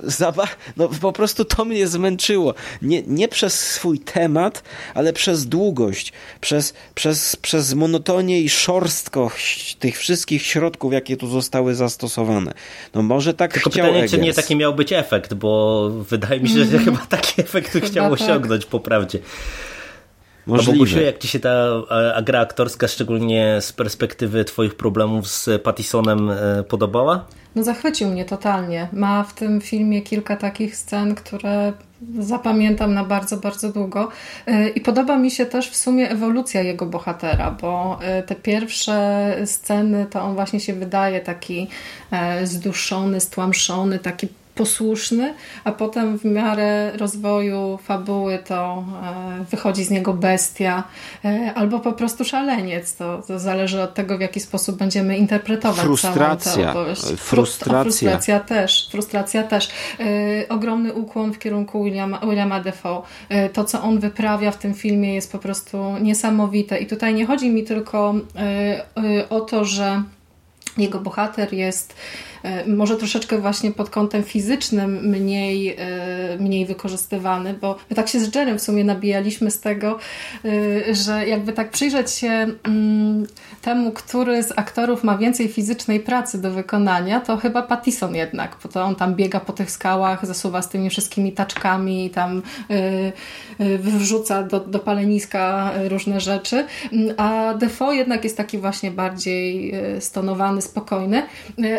[0.04, 2.54] zaba, no po prostu to mnie zmęczyło.
[2.82, 9.98] Nie, nie przez swój temat, ale przez długość, przez, przez, przez monotonię i szorstkość tych
[9.98, 12.54] wszystkich środków, jakie tu zostały zastosowane.
[12.94, 14.12] No może tak Tylko chciał pytanie, Eggers.
[14.12, 16.86] czy nie taki miał być efekt, bo wydaje mi się, że mm.
[16.86, 18.22] chyba taki efekt chyba chciał tak.
[18.22, 19.20] osiągnąć po prawdzie.
[20.48, 20.72] Możliwe.
[20.72, 21.66] No Bogusiu, jak ci się ta
[22.24, 27.26] gra aktorska, szczególnie z perspektywy twoich problemów z Pattisonem e, podobała?
[27.56, 28.88] No zachwycił mnie totalnie.
[28.94, 31.74] Ma w tym filmie kilka takich scen, które
[32.20, 34.10] zapamiętam na bardzo, bardzo długo.
[34.48, 39.36] E, I podoba mi się też w sumie ewolucja jego bohatera, bo e, te pierwsze
[39.46, 41.68] sceny to on właśnie się wydaje taki
[42.44, 48.86] zduszony, stłamszony, taki posłuszny, a potem w miarę rozwoju fabuły to
[49.42, 50.84] e, wychodzi z niego bestia
[51.26, 52.96] e, albo po prostu szaleniec.
[52.96, 56.52] To, to zależy od tego, w jaki sposób będziemy interpretować frustracja.
[56.52, 57.02] całą tę opowieść.
[57.02, 57.84] Frustracja.
[57.84, 58.90] frustracja też.
[58.92, 59.70] Frustracja też.
[60.00, 63.02] E, ogromny ukłon w kierunku Williama, Williama Defoe.
[63.54, 67.50] To, co on wyprawia w tym filmie jest po prostu niesamowite i tutaj nie chodzi
[67.50, 68.16] mi tylko
[69.30, 70.04] o to, że
[70.78, 71.96] jego bohater jest
[72.68, 78.36] może troszeczkę właśnie pod kątem fizycznym mniej, e, mniej wykorzystywany, bo my tak się z
[78.36, 80.00] Jerem w sumie nabijaliśmy z tego,
[80.46, 83.28] e, że jakby tak przyjrzeć się mm,
[83.62, 88.70] temu, który z aktorów ma więcej fizycznej pracy do wykonania, to chyba Pattison jednak, bo
[88.70, 92.42] to on tam biega po tych skałach, zasuwa z tymi wszystkimi taczkami tam
[93.80, 100.62] wyrzuca do, do paleniska różne rzeczy, mm, a Defoe jednak jest taki właśnie bardziej stonowany,
[100.62, 101.24] spokojny,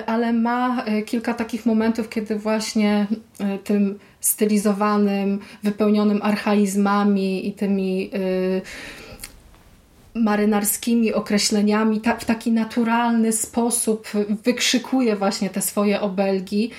[0.07, 0.54] ale ma
[0.87, 3.07] E, kilka takich momentów, kiedy właśnie
[3.41, 8.19] e, tym stylizowanym, wypełnionym archaizmami i tymi e,
[10.15, 14.09] marynarskimi określeniami ta, w taki naturalny sposób
[14.45, 16.71] wykrzykuje właśnie te swoje obelgi.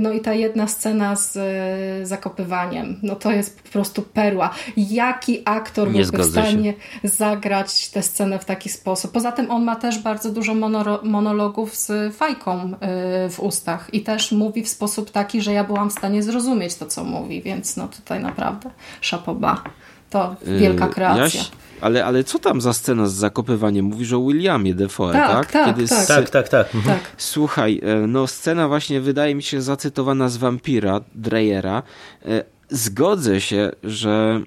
[0.00, 4.50] No i ta jedna scena z e, zakopywaniem, no to jest po prostu perła.
[4.76, 7.08] Jaki aktor Nie byłby w stanie się.
[7.08, 9.12] zagrać tę scenę w taki sposób?
[9.12, 10.54] Poza tym on ma też bardzo dużo
[11.02, 15.90] monologów z fajką e, w ustach i też mówi w sposób taki, że ja byłam
[15.90, 18.70] w stanie zrozumieć to, co mówi, więc no tutaj naprawdę
[19.00, 19.62] szapoba.
[20.10, 21.40] To wielka kreacja.
[21.40, 23.84] Ja ale, ale co tam za scena z zakopywaniem?
[23.84, 25.30] Mówisz o Williamie Defoe, tak?
[25.30, 26.06] Tak, tak, Kiedy tak.
[26.06, 26.74] tak, tak, tak.
[26.74, 26.98] Mhm.
[26.98, 27.10] tak.
[27.16, 31.82] Słuchaj, e, no scena właśnie wydaje mi się zacytowana z Vampira, Dreyera.
[32.26, 34.40] E, zgodzę się, że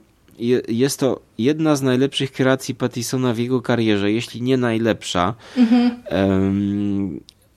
[0.67, 5.33] jest to jedna z najlepszych kreacji Pattisona w jego karierze, jeśli nie najlepsza.
[5.57, 5.91] Mhm.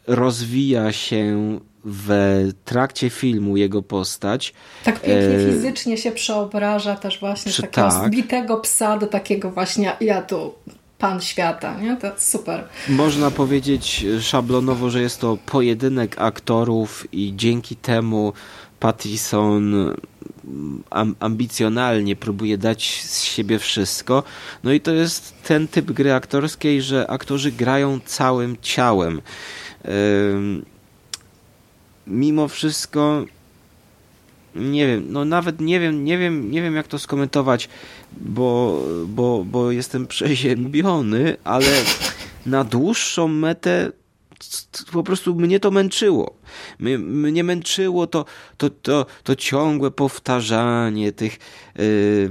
[0.06, 4.54] rozwija się w trakcie filmu jego postać.
[4.84, 5.52] Tak pięknie e...
[5.52, 8.12] fizycznie się przeobraża też właśnie z takiego tak.
[8.12, 10.54] zbitego psa do takiego właśnie ja tu
[10.98, 11.96] pan świata, nie?
[11.96, 12.64] To super.
[12.88, 18.32] Można powiedzieć szablonowo, że jest to pojedynek aktorów i dzięki temu
[18.80, 19.94] Pattison
[21.20, 24.22] ambicjonalnie próbuje dać z siebie wszystko.
[24.64, 29.20] No i to jest ten typ gry aktorskiej, że aktorzy grają całym ciałem.
[29.84, 30.73] Yy
[32.06, 33.24] mimo wszystko
[34.54, 37.68] nie wiem, no nawet nie wiem, nie wiem, nie wiem jak to skomentować,
[38.12, 41.70] bo, bo, bo jestem przeziębiony, ale
[42.46, 43.92] na dłuższą metę
[44.92, 46.34] po prostu mnie to męczyło.
[46.78, 48.24] Mnie, męczyło to,
[48.56, 51.38] to, to, to ciągłe powtarzanie tych,
[51.76, 52.30] yy,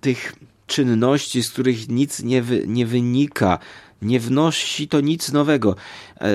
[0.00, 0.34] tych
[0.66, 3.58] czynności, z których nic nie, wy, nie wynika,
[4.02, 5.76] nie wnosi to nic nowego.
[6.20, 6.28] E,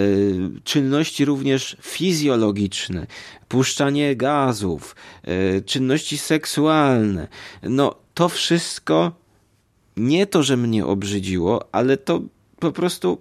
[0.63, 3.07] czynności również fizjologiczne,
[3.47, 7.27] puszczanie gazów, e, czynności seksualne.
[7.63, 9.11] No, to wszystko
[9.97, 12.21] nie to, że mnie obrzydziło, ale to
[12.59, 13.17] po prostu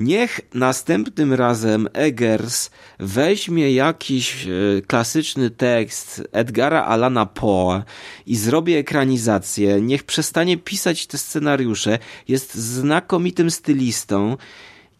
[0.00, 4.48] Niech następnym razem Eggers weźmie jakiś e,
[4.86, 7.82] klasyczny tekst Edgara Alana Poe
[8.26, 9.80] i zrobi ekranizację.
[9.80, 11.98] Niech przestanie pisać te scenariusze.
[12.28, 14.36] Jest znakomitym stylistą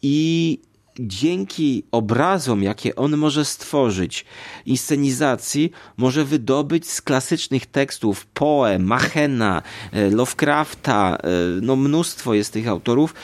[0.03, 0.59] i
[0.98, 4.24] dzięki obrazom, jakie on może stworzyć,
[4.66, 11.28] inscenizacji, może wydobyć z klasycznych tekstów Poe, Machena, e, Lovecrafta, e,
[11.62, 13.14] no mnóstwo jest tych autorów,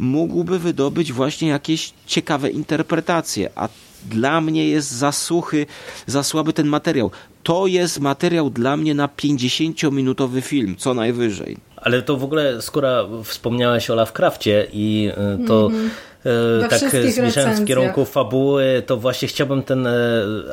[0.00, 3.68] mógłby wydobyć właśnie jakieś ciekawe interpretacje, a
[4.04, 5.66] dla mnie jest za suchy,
[6.06, 7.10] za słaby ten materiał.
[7.42, 11.56] To jest materiał dla mnie na 50-minutowy film, co najwyżej.
[11.76, 16.90] Ale to w ogóle, skoro wspomniałeś o Lovecraftie i e, to mm -hmm E, tak
[16.90, 19.92] zmierzając w kierunku fabuły, to właśnie chciałbym ten e,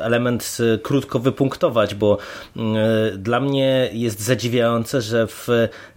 [0.00, 2.18] element krótko wypunktować, bo
[2.56, 2.60] e,
[3.16, 5.48] dla mnie jest zadziwiające, że w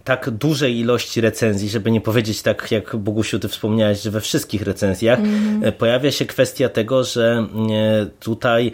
[0.04, 4.62] tak dużej ilości recenzji, żeby nie powiedzieć tak jak Bogusiu ty wspomniałeś, że we wszystkich
[4.62, 5.72] recenzjach mm.
[5.72, 7.46] pojawia się kwestia tego, że
[8.20, 8.72] tutaj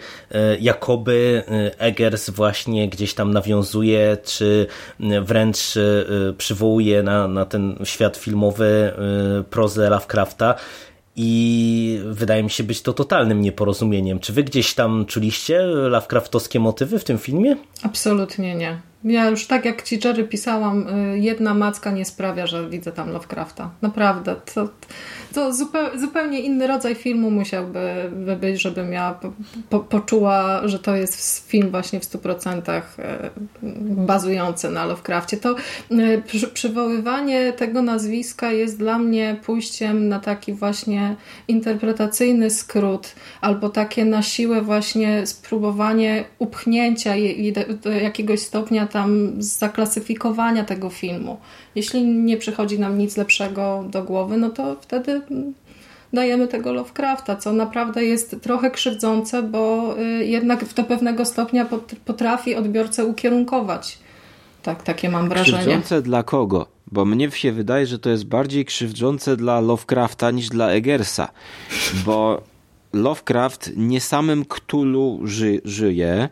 [0.59, 1.43] jakoby
[1.77, 4.67] Eggers właśnie gdzieś tam nawiązuje, czy
[5.21, 5.57] wręcz
[6.37, 8.93] przywołuje na, na ten świat filmowy
[9.49, 10.55] prozę Lovecrafta,
[11.21, 14.19] i wydaje mi się być to totalnym nieporozumieniem.
[14.19, 17.55] Czy wy gdzieś tam czuliście Lovecraftowskie motywy w tym filmie?
[17.83, 18.81] Absolutnie nie.
[19.03, 23.11] Ja już tak jak ci Jerry pisałam, y, jedna macka nie sprawia, że widzę tam
[23.11, 23.69] Lovecrafta.
[23.81, 24.35] Naprawdę.
[24.53, 24.69] To,
[25.33, 25.53] to
[25.95, 27.79] zupełnie inny rodzaj filmu musiałby
[28.41, 29.31] być, żebym ja po,
[29.69, 32.81] po, poczuła, że to jest film właśnie w 100% y,
[34.05, 35.37] bazujący na Lovecraftie.
[35.37, 35.55] To
[35.91, 41.15] y, przy, przywoływanie tego nazwiska jest dla mnie pójściem na taki właśnie
[41.47, 47.13] interpretacyjny skrót, albo takie na siłę właśnie spróbowanie upchnięcia
[47.53, 51.37] do, do jakiegoś stopnia tam zaklasyfikowania tego filmu.
[51.75, 55.21] Jeśli nie przychodzi nam nic lepszego do głowy, no to wtedy
[56.13, 61.67] dajemy tego Lovecrafta, co naprawdę jest trochę krzywdzące, bo y, jednak do pewnego stopnia
[62.05, 63.99] potrafi odbiorcę ukierunkować.
[64.63, 65.57] Tak, takie mam wrażenie.
[65.57, 66.67] Krzywdzące dla kogo?
[66.91, 71.27] Bo mnie się wydaje, że to jest bardziej krzywdzące dla Lovecrafta niż dla Eggersa.
[72.05, 72.41] Bo
[72.93, 76.29] Lovecraft nie samym Cthulhu ży, żyje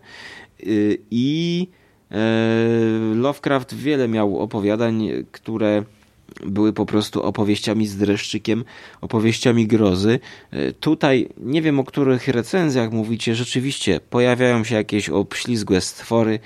[0.64, 1.68] y, i
[3.16, 5.84] Lovecraft wiele miał opowiadań, które
[6.46, 8.64] były po prostu opowieściami z dreszczykiem,
[9.02, 10.20] opowieściami grozy.
[10.52, 16.40] E, tutaj nie wiem o których recenzjach mówicie, rzeczywiście pojawiają się jakieś obślizgłe stwory,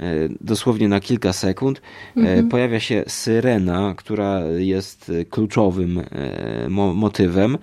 [0.00, 1.82] e, dosłownie na kilka sekund.
[2.16, 2.48] Mhm.
[2.48, 6.02] Pojawia się syrena, która jest kluczowym
[6.94, 7.58] motywem,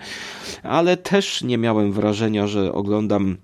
[0.64, 3.38] ale też nie miałem wrażenia, że oglądam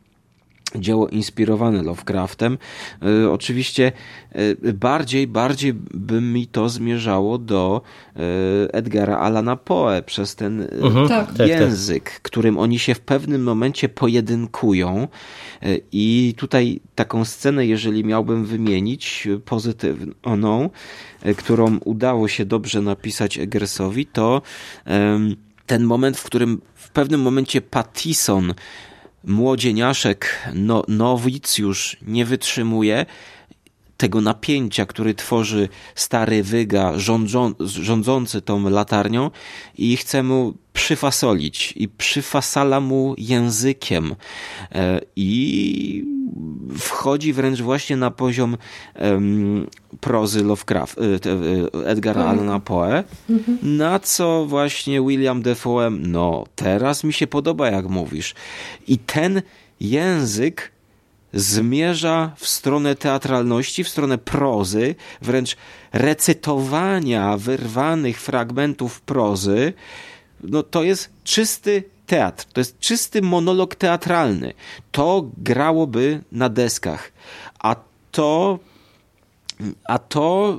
[0.79, 2.57] dzieło inspirowane Lovecraftem.
[3.01, 3.91] E, oczywiście
[4.31, 7.81] e, bardziej, bardziej by mi to zmierzało do
[8.15, 8.19] e,
[8.73, 11.07] Edgara Alana Poe przez ten mhm.
[11.07, 11.27] Tak.
[11.27, 11.47] Tak, tak.
[11.47, 15.07] język, którym oni się w pewnym momencie pojedynkują.
[15.91, 20.69] I tutaj taką scenę, jeżeli miałbym wymienić pozytywną,
[21.37, 24.41] którą udało się dobrze napisać Eggersowi, to
[25.65, 28.53] ten moment, w którym w pewnym momencie Pattison
[29.25, 33.05] młodzieniaszek, no, nowicjusz nie wytrzymuje
[33.97, 36.93] tego napięcia, który tworzy stary wyga
[37.59, 39.31] rządzący tą latarnią
[39.77, 44.15] i chce mu przyfasolić i przyfasala mu językiem
[44.71, 46.14] e, i
[46.77, 48.57] wchodzi wręcz właśnie na poziom
[48.99, 49.67] um,
[49.99, 52.39] prozy Lovecraft, e, Edgara mhm.
[52.39, 53.77] Allana Poe, mhm.
[53.77, 58.33] na co właśnie William Defoe, no teraz mi się podoba jak mówisz.
[58.87, 59.41] I ten
[59.79, 60.71] język
[61.33, 65.57] zmierza w stronę teatralności, w stronę prozy, wręcz
[65.93, 69.73] recytowania wyrwanych fragmentów prozy,
[70.43, 74.53] no to jest czysty teatr, to jest czysty monolog teatralny.
[74.91, 77.11] To grałoby na deskach,
[77.59, 77.75] a
[78.11, 78.59] to
[79.83, 80.57] a to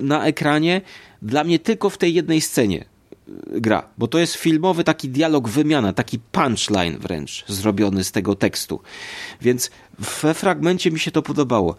[0.00, 0.80] y, na ekranie
[1.22, 2.84] dla mnie tylko w tej jednej scenie
[3.28, 8.34] y, gra, bo to jest filmowy taki dialog, wymiana, taki punchline wręcz zrobiony z tego
[8.34, 8.80] tekstu.
[9.40, 9.70] Więc
[10.22, 11.76] we fragmencie mi się to podobało.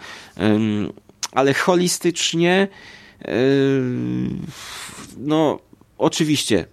[1.32, 2.68] Ale holistycznie
[5.18, 5.60] no
[5.98, 6.66] oczywiście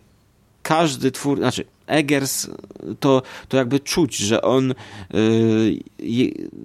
[0.63, 2.51] każdy twór, znaczy Eggers
[3.01, 4.75] to, to jakby czuć, że on y,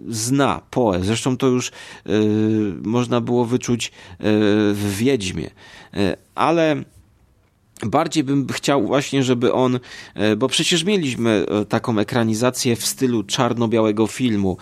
[0.10, 1.00] zna Poe.
[1.04, 1.72] Zresztą to już y,
[2.84, 3.92] można było wyczuć y,
[4.74, 5.50] w Wiedźmie.
[5.98, 6.84] Y, ale
[7.86, 13.24] bardziej bym chciał właśnie, żeby on, y, bo przecież mieliśmy y, taką ekranizację w stylu
[13.24, 14.58] czarno-białego filmu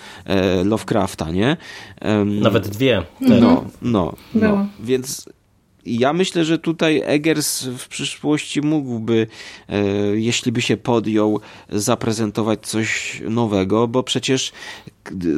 [0.63, 1.57] Lovecrafta, nie?
[2.25, 3.03] Nawet dwie.
[3.21, 4.67] No, no, no.
[4.79, 5.29] Więc
[5.85, 9.27] ja myślę, że tutaj Eggers w przyszłości mógłby,
[9.69, 9.83] e,
[10.15, 14.51] jeśli by się podjął, zaprezentować coś nowego, bo przecież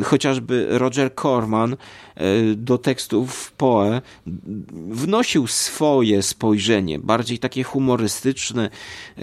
[0.04, 1.78] chociażby Roger Corman e,
[2.56, 4.02] do tekstów Poe
[4.89, 8.70] wnosił swoje spojrzenie, bardziej takie humorystyczne,
[9.18, 9.22] e,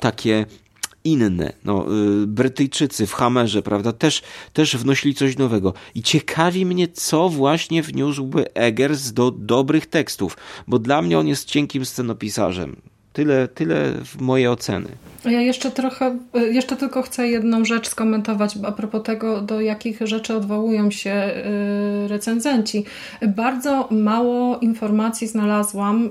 [0.00, 0.46] takie
[1.06, 1.52] inne.
[1.64, 1.86] No,
[2.22, 5.74] y, Brytyjczycy w Hammerze, prawda, też, też wnosili coś nowego.
[5.94, 10.36] I ciekawi mnie, co właśnie wniósłby Eggers do dobrych tekstów,
[10.66, 12.76] bo dla mnie on jest cienkim scenopisarzem.
[13.16, 14.88] Tyle, tyle w mojej oceny.
[15.24, 16.18] Ja jeszcze trochę,
[16.50, 21.30] jeszcze tylko chcę jedną rzecz skomentować a propos tego, do jakich rzeczy odwołują się
[22.04, 22.84] y, recenzenci.
[23.28, 26.10] Bardzo mało informacji znalazłam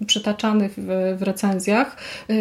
[0.00, 0.72] y, przytaczanych
[1.18, 1.96] w, recenzjach,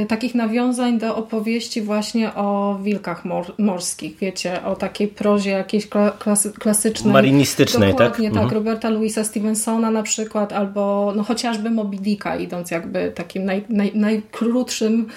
[0.08, 5.88] takich nawiązań do opowieści właśnie o wilkach mor morskich, wiecie, o takiej prozie jakiejś
[6.20, 7.14] klasy klasycznej.
[7.14, 8.00] Marinistycznej, tak?
[8.00, 8.44] Dokładnie tak.
[8.44, 8.54] Mhm.
[8.54, 13.92] Roberta Louisa Stevensona na przykład, albo no chociażby Moby Dicka, idąc jakby takim naj, naj,
[13.96, 15.08] najkrótszym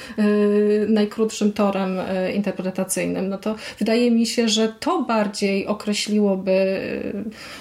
[0.88, 6.52] najkrótszym torem e, interpretacyjnym, no to wydaje mi się, że to bardziej określiłoby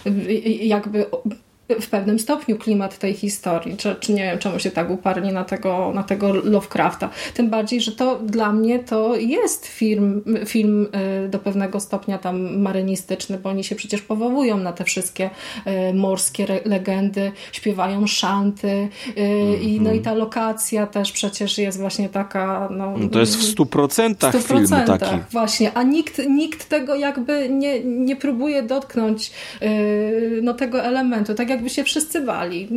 [0.05, 0.11] e,
[0.65, 1.05] jakby
[1.69, 5.43] w pewnym stopniu klimat tej historii, czy, czy nie wiem, czemu się tak uparli na
[5.43, 7.09] tego, na tego Lovecrafta.
[7.33, 10.87] Tym bardziej, że to dla mnie to jest film, film
[11.25, 15.29] y, do pewnego stopnia tam marynistyczny, bo oni się przecież powołują na te wszystkie
[15.89, 19.61] y, morskie legendy, śpiewają szanty mm -hmm.
[19.61, 22.69] i, no i ta lokacja też przecież jest właśnie taka...
[22.71, 25.15] No, no to jest w stu procentach film taki.
[25.31, 29.31] Właśnie, a nikt, nikt tego jakby nie, nie próbuje dotknąć
[30.41, 31.33] no, tego elementu.
[31.33, 32.67] Tak jak jakby się wszyscy bali.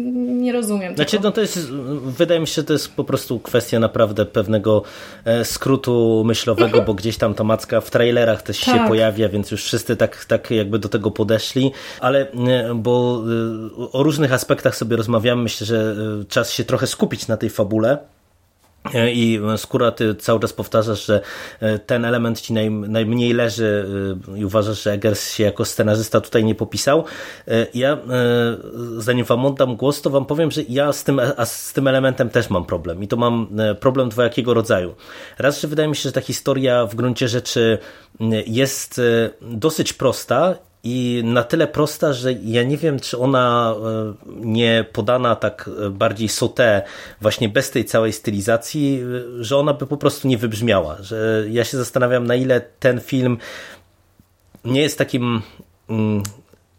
[0.43, 1.29] Nie rozumiem znaczy, tego.
[1.29, 1.71] No to jest,
[2.05, 4.83] wydaje mi się, że to jest po prostu kwestia naprawdę pewnego
[5.25, 8.75] e, skrótu myślowego, bo gdzieś tam ta macka w trailerach też tak.
[8.75, 13.23] się pojawia, więc już wszyscy tak, tak jakby do tego podeszli, ale e, bo
[13.79, 15.97] e, o różnych aspektach sobie rozmawiamy, myślę, że
[16.29, 17.99] czas się trochę skupić na tej fabule.
[18.95, 21.21] E, I skóra, ty cały czas powtarzasz, że
[21.61, 23.87] e, ten element ci naj, najmniej leży
[24.35, 27.05] e, i uważasz, że Eggers się jako scenarzysta tutaj nie popisał.
[27.75, 27.99] Ja,
[28.97, 32.31] zanim wam oddam głos, to wam powiem, że ja z tym, a z tym elementem
[32.31, 33.03] też mam problem.
[33.03, 33.49] I to mam
[33.81, 34.95] problem dwojakiego rodzaju.
[35.39, 37.79] Raz, że wydaje mi się, że ta historia w gruncie rzeczy
[38.47, 39.01] jest
[39.41, 40.55] dosyć prosta
[40.85, 45.91] i na tyle prosta, że ja nie wiem, czy ona e, nie podana tak e,
[45.91, 46.83] bardziej sauté,
[47.21, 49.03] właśnie bez tej całej stylizacji,
[49.41, 50.97] e, że ona by po prostu nie wybrzmiała.
[51.01, 53.39] Że ja się zastanawiam, na ile ten film
[54.65, 55.43] nie jest takim
[55.89, 56.23] mm,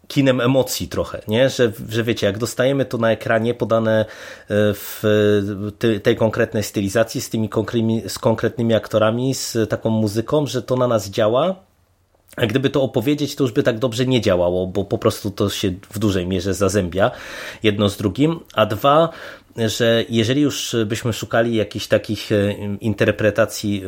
[0.08, 1.50] kinem emocji trochę, nie?
[1.50, 4.04] Że, że wiecie, jak dostajemy to na ekranie podane
[4.48, 5.02] w
[6.02, 10.88] tej konkretnej stylizacji, z tymi konkretnymi, z konkretnymi aktorami, z taką muzyką, że to na
[10.88, 11.56] nas działa,
[12.36, 15.50] a gdyby to opowiedzieć, to już by tak dobrze nie działało, bo po prostu to
[15.50, 17.10] się w dużej mierze zazębia
[17.62, 18.40] jedno z drugim.
[18.54, 19.08] A dwa,
[19.56, 23.82] że jeżeli już byśmy szukali jakichś takich e, interpretacji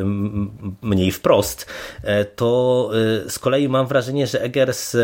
[0.83, 1.67] mniej wprost,
[2.03, 2.91] e, to
[3.27, 4.97] e, z kolei mam wrażenie, że Eggers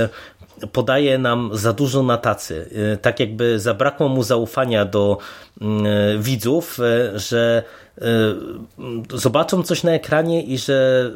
[0.72, 2.70] podaje nam za dużo na tacy.
[3.02, 5.18] Tak jakby zabrakło mu zaufania do
[6.18, 6.78] widzów,
[7.14, 7.62] że
[9.14, 11.10] zobaczą coś na ekranie i że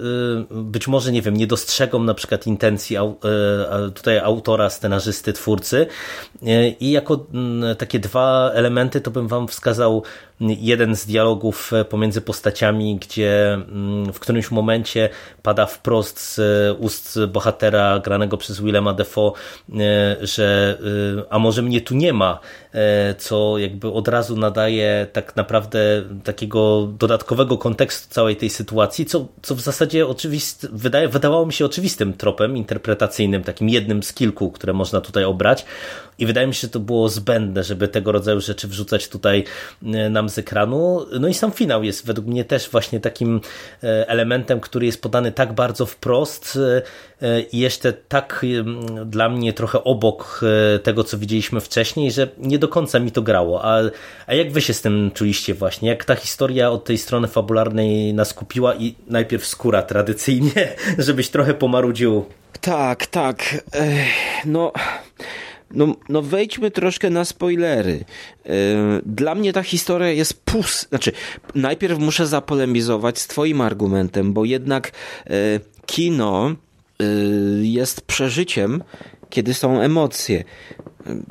[0.50, 5.86] y, być może, nie wiem, nie dostrzegą na przykład intencji y, tutaj autora, scenarzysty, twórcy.
[6.80, 7.26] I jako
[7.78, 10.02] takie dwa elementy to bym wam wskazał.
[10.40, 15.08] Jeden z dialogów pomiędzy postaciami, gdzie mm, w którymś momencie
[15.42, 19.32] pada wprost z ust bohatera granego przez Willema Defoe,
[20.20, 20.78] że
[21.30, 22.40] a może mnie tu nie ma,
[23.18, 29.54] co jakby od razu nadaje tak naprawdę takiego dodatkowego kontekstu całej tej sytuacji, co, co
[29.54, 34.72] w zasadzie oczywist, wydaje, wydawało mi się oczywistym tropem interpretacyjnym, takim jednym z kilku, które
[34.72, 35.64] można tutaj obrać
[36.18, 39.44] i wydaje mi się, że to było zbędne, żeby tego rodzaju rzeczy wrzucać tutaj
[39.82, 41.06] e, nam z ekranu.
[41.20, 43.40] No i sam finał jest według mnie też właśnie takim
[43.82, 46.82] e, elementem, który jest podany tak bardzo wprost e,
[47.52, 48.46] i jeszcze tak
[49.06, 50.40] dla mnie trochę obok
[50.82, 53.64] tego, co widzieliśmy wcześniej, że nie do końca mi to grało.
[53.64, 53.80] A,
[54.26, 55.88] a jak wy się z tym czuliście właśnie?
[55.88, 61.54] Jak ta historia od tej strony fabularnej nas kupiła i najpierw skóra tradycyjnie, żebyś trochę
[61.54, 62.24] pomarudził?
[62.60, 63.64] Tak, tak.
[64.44, 64.72] No...
[65.74, 68.04] No, no wejdźmy troszkę na spoilery.
[68.46, 68.50] E,
[69.06, 70.86] dla mnie ta historia jest pus.
[70.88, 71.12] Znaczy,
[71.54, 74.92] najpierw muszę zapolemizować z Twoim argumentem, bo jednak
[75.26, 75.30] e,
[75.86, 76.54] kino e,
[77.62, 78.82] jest przeżyciem,
[79.30, 80.44] kiedy są emocje.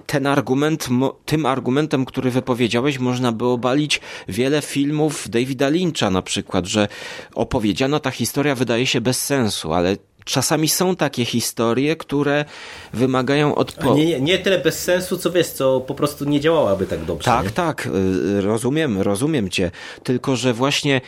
[0.05, 0.89] Ten argument,
[1.25, 6.87] tym argumentem, który wypowiedziałeś, można by obalić wiele filmów Davida Lyncha na przykład, że
[7.35, 12.45] opowiedziana ta historia wydaje się bez sensu, ale czasami są takie historie, które
[12.93, 14.07] wymagają odpowiedzi.
[14.07, 17.25] Nie, nie, nie tyle bez sensu, co wiesz, co po prostu nie działałaby tak dobrze.
[17.25, 17.51] Tak, nie?
[17.51, 17.89] tak,
[18.37, 19.71] y, rozumiem, rozumiem cię.
[20.03, 21.01] Tylko, że właśnie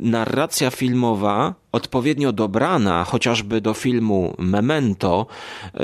[0.00, 5.26] narracja filmowa, odpowiednio dobrana, chociażby do filmu Memento,
[5.74, 5.80] yy,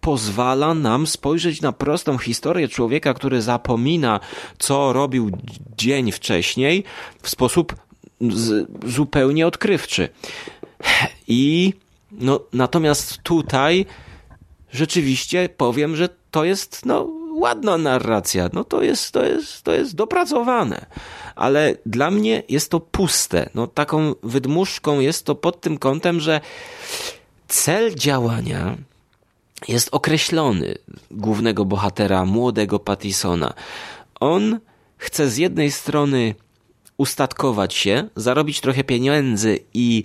[0.00, 4.20] pozwala nam spojrzeć na prostą historię człowieka, który zapomina,
[4.58, 5.30] co robił
[5.76, 6.84] dzień wcześniej,
[7.22, 7.74] w sposób
[8.20, 10.08] z, zupełnie odkrywczy.
[11.28, 11.72] I
[12.12, 13.86] no, natomiast tutaj
[14.72, 18.48] rzeczywiście powiem, że to jest no, ładna narracja.
[18.52, 20.86] No to jest, to jest, to jest dopracowane.
[21.36, 23.50] Ale dla mnie jest to puste.
[23.54, 26.40] No taką wydmuszką jest to pod tym kątem, że
[27.48, 28.76] cel działania
[29.68, 30.74] jest określony
[31.10, 33.52] głównego bohatera, młodego Pattisona.
[34.20, 34.58] On
[34.96, 36.34] chce z jednej strony
[36.96, 40.04] ustatkować się, zarobić trochę pieniędzy i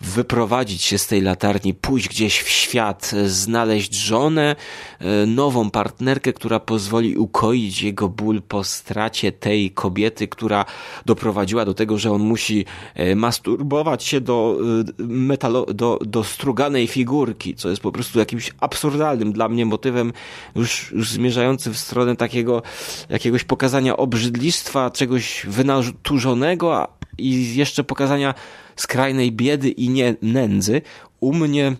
[0.00, 4.56] wyprowadzić się z tej latarni, pójść gdzieś w świat, znaleźć żonę,
[4.98, 10.64] e, nową partnerkę, która pozwoli ukoić jego ból po stracie tej kobiety, która
[11.06, 14.58] doprowadziła do tego, że on musi e, masturbować się do,
[15.00, 20.12] e, metalo, do, do struganej figurki, co jest po prostu jakimś absurdalnym dla mnie motywem,
[20.56, 22.62] już, już zmierzającym w stronę takiego
[23.08, 26.88] jakiegoś pokazania obrzydlistwa, czegoś wynaturzonego
[27.18, 28.34] i jeszcze pokazania
[28.76, 30.82] skrajnej biedy i nie nędzy,
[31.20, 31.76] u mnie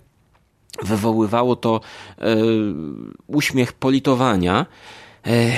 [0.82, 1.80] wywoływało to
[2.18, 2.36] e,
[3.26, 4.66] uśmiech politowania.
[5.26, 5.52] E,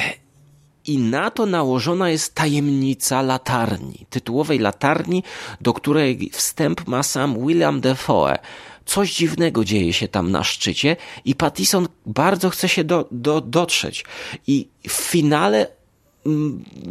[0.87, 5.23] i na to nałożona jest tajemnica latarni, tytułowej latarni,
[5.61, 8.39] do której wstęp ma sam William Defoe.
[8.85, 14.05] Coś dziwnego dzieje się tam na szczycie i Pattison bardzo chce się do, do, dotrzeć.
[14.47, 15.67] I w finale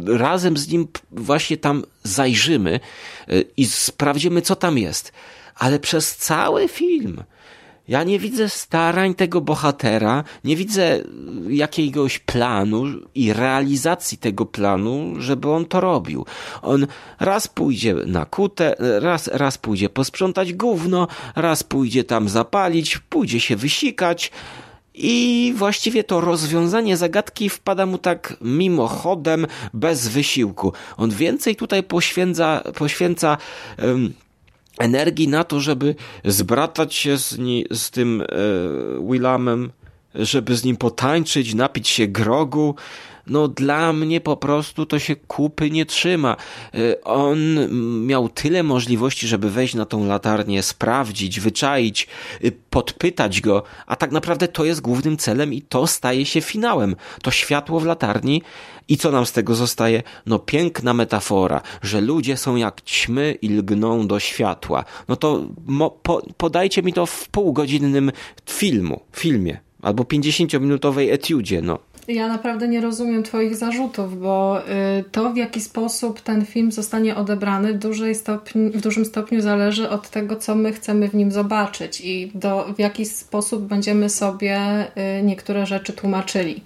[0.06, 2.80] razem z nim właśnie tam zajrzymy
[3.28, 5.12] y, i sprawdzimy, co tam jest.
[5.54, 7.22] Ale przez cały film
[7.88, 11.00] ja nie widzę starań tego bohatera, nie widzę
[11.48, 16.26] jakiegoś planu i realizacji tego planu, żeby on to robił.
[16.62, 16.86] On
[17.20, 23.56] raz pójdzie na kutę, raz, raz pójdzie posprzątać gówno, raz pójdzie tam zapalić, pójdzie się
[23.56, 24.30] wysikać,
[24.94, 30.72] i właściwie to rozwiązanie zagadki wpada mu tak mimochodem, bez wysiłku.
[30.96, 33.36] On więcej tutaj poświęca, poświęca
[33.82, 34.12] um,
[34.78, 38.26] energii na to, żeby zbratać się z, ni, z tym e,
[39.10, 39.70] Willamem,
[40.14, 42.74] żeby z nim potańczyć, napić się grogu,
[43.26, 46.36] no dla mnie po prostu to się kupy nie trzyma.
[46.74, 47.38] Y, on
[48.06, 52.08] miał tyle możliwości, żeby wejść na tą latarnię, sprawdzić, wyczaić,
[52.44, 56.96] y, podpytać go, a tak naprawdę to jest głównym celem i to staje się finałem.
[57.22, 58.42] To światło w latarni
[58.88, 60.02] i co nam z tego zostaje?
[60.26, 64.84] No piękna metafora, że ludzie są jak ćmy i lgną do światła.
[65.08, 65.46] No to
[66.02, 68.12] po, podajcie mi to w półgodzinnym
[68.46, 71.78] filmu, filmie albo 50-minutowej etiudzie, no.
[72.08, 77.16] Ja naprawdę nie rozumiem Twoich zarzutów, bo y, to, w jaki sposób ten film zostanie
[77.16, 82.00] odebrany, w, stopni, w dużym stopniu zależy od tego, co my chcemy w nim zobaczyć
[82.00, 84.86] i do, w jaki sposób będziemy sobie
[85.18, 86.62] y, niektóre rzeczy tłumaczyli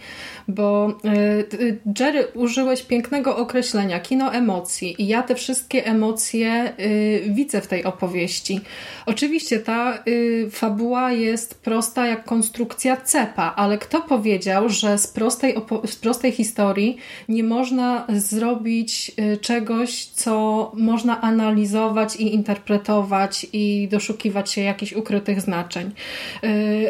[0.49, 7.23] bo y, y, Jerry użyłeś pięknego określenia kino emocji i ja te wszystkie emocje y,
[7.29, 8.61] widzę w tej opowieści.
[9.07, 10.05] Oczywiście ta
[10.51, 15.55] fabuła jest prosta jak konstrukcja cepa, ale kto powiedział, że z prostej,
[15.87, 16.97] z prostej historii
[17.29, 25.91] nie można zrobić czegoś, co można analizować i interpretować i doszukiwać się jakichś ukrytych znaczeń.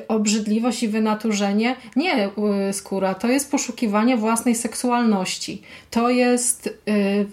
[0.09, 1.77] Obrzydliwość i wynaturzenie?
[1.97, 2.29] Nie,
[2.73, 5.63] skóra, to jest jest poszukiwanie własnej seksualności.
[5.91, 6.79] To jest,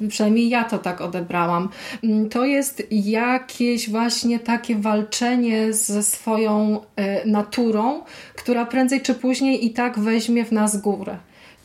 [0.01, 1.69] yy, przynajmniej ja to tak odebrałam,
[2.03, 8.01] yy, to jest jakieś właśnie takie walczenie ze swoją yy, naturą,
[8.35, 11.17] która prędzej czy później i tak weźmie w nas górę.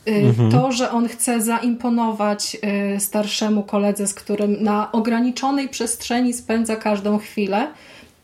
[0.07, 0.51] Y, mhm.
[0.51, 2.57] To, że on chce zaimponować
[2.95, 7.67] y, starszemu koledze, z którym na ograniczonej przestrzeni spędza każdą chwilę,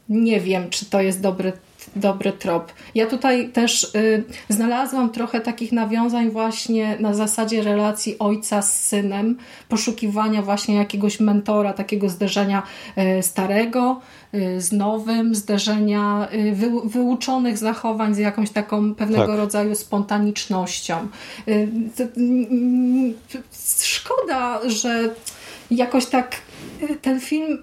[0.09, 1.53] nie wiem, czy to jest dobry
[1.95, 2.73] dobry trop.
[2.95, 9.37] Ja tutaj też y, znalazłam trochę takich nawiązań właśnie na zasadzie relacji ojca z synem,
[9.69, 12.63] poszukiwania właśnie jakiegoś mentora, takiego zderzenia
[12.97, 14.01] y, starego
[14.33, 19.37] y, z nowym, zderzenia y, wy, wyuczonych zachowań z jakąś taką pewnego tak.
[19.37, 21.07] rodzaju spontanicznością.
[21.47, 21.69] Y,
[23.81, 25.09] szkoda, że
[25.71, 26.35] jakoś tak
[26.81, 27.57] y, ten film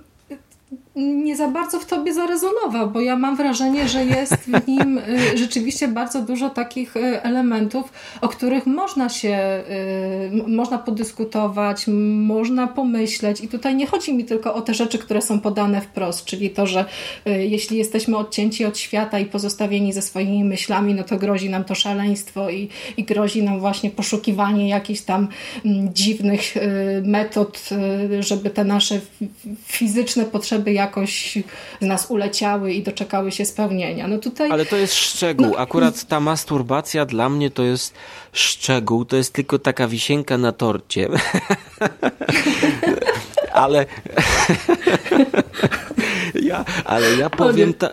[0.97, 5.03] nie za bardzo w tobie zarezonował, bo ja mam wrażenie, że jest w nim y,
[5.45, 9.63] rzeczywiście bardzo dużo takich y, elementów, o których można się,
[10.33, 13.41] y, można podyskutować, można pomyśleć.
[13.41, 16.67] I tutaj nie chodzi mi tylko o te rzeczy, które są podane wprost, czyli to,
[16.67, 16.85] że
[17.27, 21.75] jeśli jesteśmy odcięci od świata i pozostawieni ze swoimi myślami, no to grozi nam to
[21.75, 25.29] szaleństwo i, i grozi nam właśnie poszukiwanie jakichś tam
[25.65, 26.55] mm, dziwnych
[27.03, 27.69] metod,
[28.21, 29.01] żeby te nasze
[29.67, 31.39] fizyczne potrzeby jakoś
[31.81, 34.09] z nas uleciały i doczekały się spełnienia.
[34.09, 34.51] No tutaj...
[34.51, 35.47] Ale to jest szczegół.
[35.47, 35.59] No...
[35.59, 37.95] Akurat ta masturbacja dla mnie to jest
[38.33, 41.09] szczegół, to jest tylko taka wisienka na torcie.
[43.53, 43.87] ale...
[46.51, 47.75] ja, ale ja powiem...
[47.75, 47.89] Ta...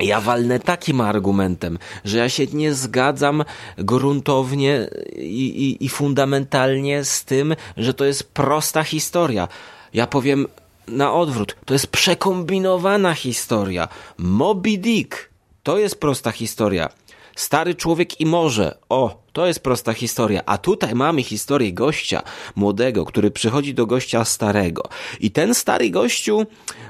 [0.00, 3.44] Ja walnę takim argumentem, że ja się nie zgadzam
[3.78, 9.48] gruntownie i, i, i, fundamentalnie z tym, że to jest prosta historia.
[9.94, 10.46] Ja powiem,
[10.90, 11.56] na odwrót.
[11.64, 13.88] To jest przekombinowana historia.
[14.18, 15.30] Moby Dick
[15.62, 16.88] to jest prosta historia.
[17.36, 18.78] Stary człowiek i morze.
[18.88, 20.42] O, to jest prosta historia.
[20.46, 22.22] A tutaj mamy historię gościa
[22.56, 24.88] młodego, który przychodzi do gościa starego.
[25.20, 26.46] I ten stary gościu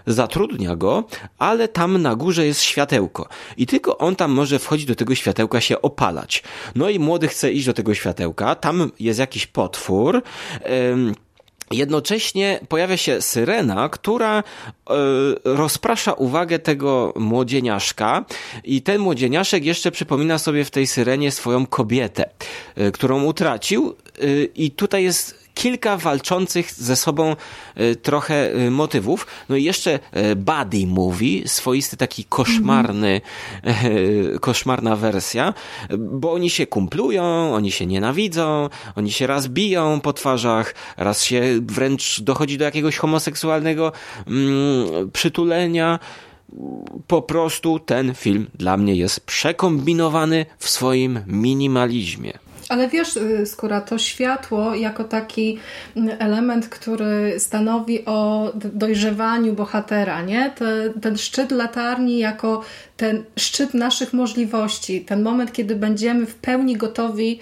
[0.07, 1.05] zatrudnia go,
[1.39, 3.29] ale tam na górze jest światełko.
[3.57, 6.43] I tylko on tam może wchodzić do tego światełka się opalać.
[6.75, 8.55] No i młody chce iść do tego światełka.
[8.55, 10.23] Tam jest jakiś potwór.
[10.65, 11.15] Yy,
[11.73, 14.43] Jednocześnie pojawia się syrena, która y,
[15.45, 18.25] rozprasza uwagę tego młodzieniaszka
[18.65, 22.31] i ten młodzieniaszek jeszcze przypomina sobie w tej syrenie swoją kobietę,
[22.79, 27.37] y, którą utracił y, i tutaj jest kilka walczących ze sobą
[27.75, 29.27] e, trochę e, motywów.
[29.49, 33.21] No i jeszcze e, Buddy Movie, swoisty taki koszmarny,
[33.63, 34.39] mm.
[34.39, 35.55] koszmarna wersja,
[35.99, 41.43] bo oni się kumplują, oni się nienawidzą, oni się raz biją po twarzach, raz się
[41.63, 43.93] wręcz dochodzi do jakiegoś homoseksualnego
[44.27, 45.99] mm, przytulenia
[47.07, 52.50] po prostu ten film dla mnie jest przekombinowany w swoim minimalizmie.
[52.71, 55.59] Ale wiesz, y, skóra, to światło jako taki
[55.97, 60.53] mm, element, który stanowi o dojrzewaniu bohatera, nie?
[61.03, 62.63] ten szczyt latarni jako
[62.97, 67.41] ten szczyt naszych możliwości, ten moment, kiedy będziemy w pełni gotowi,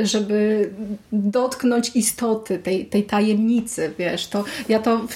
[0.00, 0.70] y, żeby
[1.12, 5.14] dotknąć istoty tej, tej tajemnicy, wiesz, to ja to w,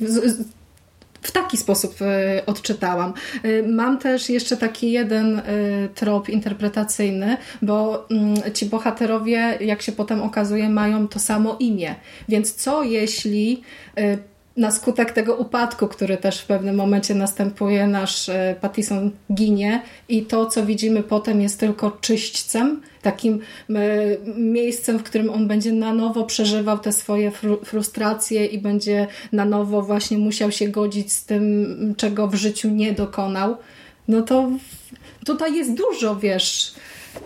[0.00, 0.59] w,
[1.22, 3.14] w taki sposób e, odczytałam.
[3.42, 5.42] E, mam też jeszcze taki jeden e,
[5.94, 11.94] trop interpretacyjny, bo mm, ci bohaterowie, jak się potem okazuje, mają to samo imię.
[12.28, 13.62] Więc co jeśli
[14.56, 20.46] na skutek tego upadku, który też w pewnym momencie następuje, nasz Pattison ginie i to,
[20.46, 23.40] co widzimy potem jest tylko czyśćcem, takim
[24.36, 27.32] miejscem, w którym on będzie na nowo przeżywał te swoje
[27.64, 32.92] frustracje i będzie na nowo właśnie musiał się godzić z tym, czego w życiu nie
[32.92, 33.56] dokonał,
[34.08, 34.50] no to
[35.24, 36.74] tutaj jest dużo, wiesz,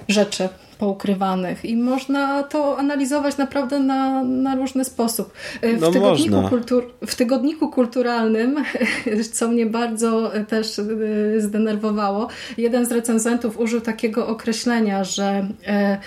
[0.08, 5.32] rzeczy poukrywanych i można to analizować naprawdę na, na różny sposób.
[5.62, 8.64] W, no tygodniku kultur, w tygodniku kulturalnym,
[9.32, 15.98] co mnie bardzo też y, zdenerwowało, jeden z recenzentów użył takiego określenia, że e,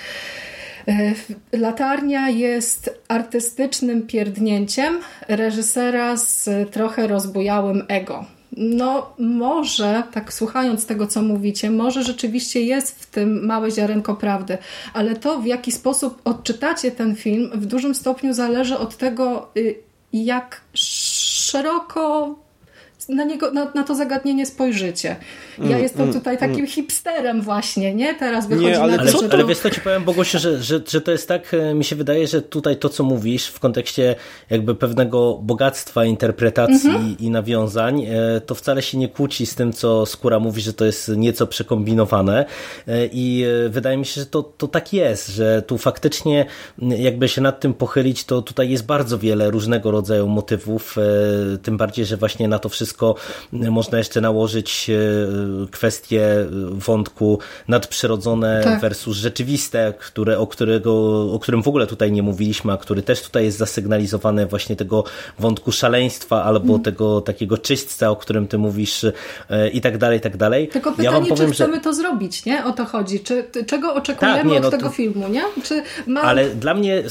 [0.88, 1.13] e,
[1.51, 8.37] Latarnia jest artystycznym pierdnięciem reżysera z trochę rozbujałym ego.
[8.58, 14.58] No, może, tak słuchając tego, co mówicie, może rzeczywiście jest w tym małe ziarenko prawdy,
[14.93, 19.76] ale to, w jaki sposób odczytacie ten film, w dużym stopniu zależy od tego, y,
[20.14, 22.36] jak szeroko
[23.10, 25.16] na, niego, na, na to zagadnienie spojrzycie.
[25.60, 26.68] Ja mm, jestem mm, tutaj takim mm.
[26.68, 28.16] hipsterem właśnie, nie?
[28.16, 30.80] Teraz wychodzi nie, ale, na to, ale, ale wiesz co ci powiem, Bogusiu, że, że,
[30.88, 34.16] że to jest tak, e, mi się wydaje, że tutaj to, co mówisz w kontekście
[34.49, 37.16] jakby pewnego bogactwa interpretacji -hmm.
[37.20, 40.86] i nawiązań, e, to wcale się nie kłóci z tym, co Skóra mówi, że to
[40.86, 42.45] jest nieco przekombinowane
[42.88, 46.45] e, i wydaje mi się, że to, to tak jest, że tu faktycznie
[46.82, 50.95] jakby się nad tym pochylić, to tutaj jest bardzo wiele różnego rodzaju motywów,
[51.64, 53.16] tym bardziej, że właśnie na to wszystko
[53.51, 54.91] można jeszcze nałożyć
[55.72, 56.22] kwestie
[56.72, 58.82] wątku nadprzyrodzone tak.
[58.82, 63.22] versus rzeczywiste, które, o, którego, o którym w ogóle tutaj nie mówiliśmy, a który też
[63.22, 65.04] tutaj jest zasygnalizowany właśnie tego
[65.39, 66.84] wątku szaleństwa albo mm.
[66.84, 69.04] tego takiego czyśćca, o którym ty mówisz
[69.50, 70.68] e, i tak dalej, i tak dalej.
[70.68, 71.82] Tylko pytanie, ja wam powiem, czy chcemy że...
[71.82, 72.66] to zrobić, nie?
[72.66, 73.20] O to chodzi.
[73.20, 74.95] Czy, czego oczekujemy tak, nie, no od tego to...
[74.95, 75.43] filmu, nie?
[75.64, 75.84] Czy
[76.22, 77.04] Ale dla mnie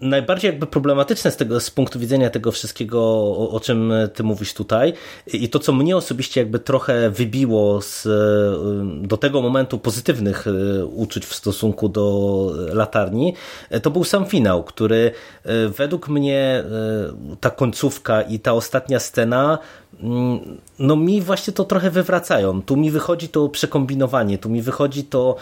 [0.00, 4.54] najbardziej jakby problematyczne z, tego, z punktu widzenia tego wszystkiego, o, o, czym ty mówisz
[4.54, 4.92] tutaj
[5.26, 8.08] i to, co mnie osobiście jakby trochę wybiło z,
[9.08, 13.34] do tego momentu pozytywnych e, uczuć w stosunku do latarni,
[13.70, 15.10] e, to był sam finał, który
[15.44, 16.64] e, według mnie
[17.40, 19.58] ta końcówka i ta ostatnia scena
[20.78, 22.62] no mi właśnie to trochę wywracają.
[22.62, 25.36] Tu mi wychodzi to przekombinowanie, tu mi wychodzi to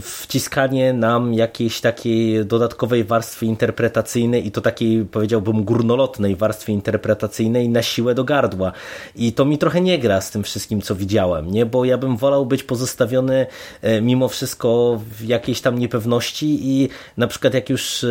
[0.00, 7.82] wciskanie nam jakiejś takiej dodatkowej warstwy interpretacyjnej i to takiej powiedziałbym górnolotnej warstwie interpretacyjnej na
[7.82, 8.72] siłę do gardła.
[9.16, 11.66] I to mi trochę nie gra z tym wszystkim, co widziałem, nie?
[11.66, 13.46] Bo ja bym wolał być pozostawiony
[13.82, 18.08] e, mimo wszystko w jakiejś tam niepewności i na przykład jak już e,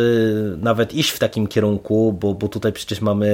[0.56, 3.28] nawet iść w takim kierunku, bo, bo tutaj przecież mamy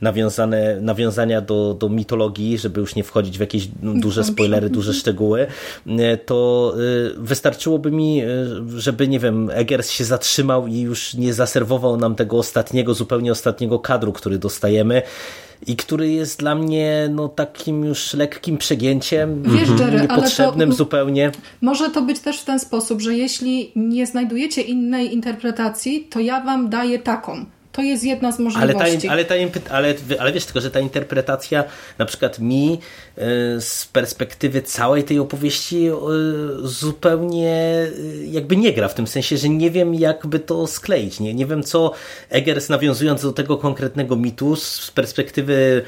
[0.00, 0.80] nawiązane,
[1.26, 5.46] nawiązania do, do mitologii, żeby już nie wchodzić w jakieś duże spoilery, duże szczegóły,
[5.86, 6.74] e, to
[7.16, 8.22] wystarczyłoby mi,
[8.76, 13.32] żeby nie wiem, Eggers się zatrzymał i już już nie zaserwował nam tego ostatniego, zupełnie
[13.32, 15.02] ostatniego kadru, który dostajemy
[15.66, 21.32] i który jest dla mnie no, takim już lekkim przegięciem, Wiesz, Jerry, niepotrzebnym to, zupełnie.
[21.60, 26.40] Może to być też w ten sposób, że jeśli nie znajdujecie innej interpretacji, to ja
[26.40, 27.44] wam daję taką.
[27.74, 29.08] To jest jedna z możliwości.
[29.08, 31.64] Ale, ta, ale, ta, ale, ale wiesz tylko, że ta interpretacja
[31.98, 32.78] na przykład mi
[33.16, 33.20] e,
[33.60, 35.92] z perspektywy całej tej opowieści e,
[36.62, 37.90] zupełnie e,
[38.26, 41.20] jakby nie gra, w tym sensie, że nie wiem jakby to skleić.
[41.20, 41.92] Nie, nie wiem co
[42.30, 45.82] Eggers nawiązując do tego konkretnego mitu z perspektywy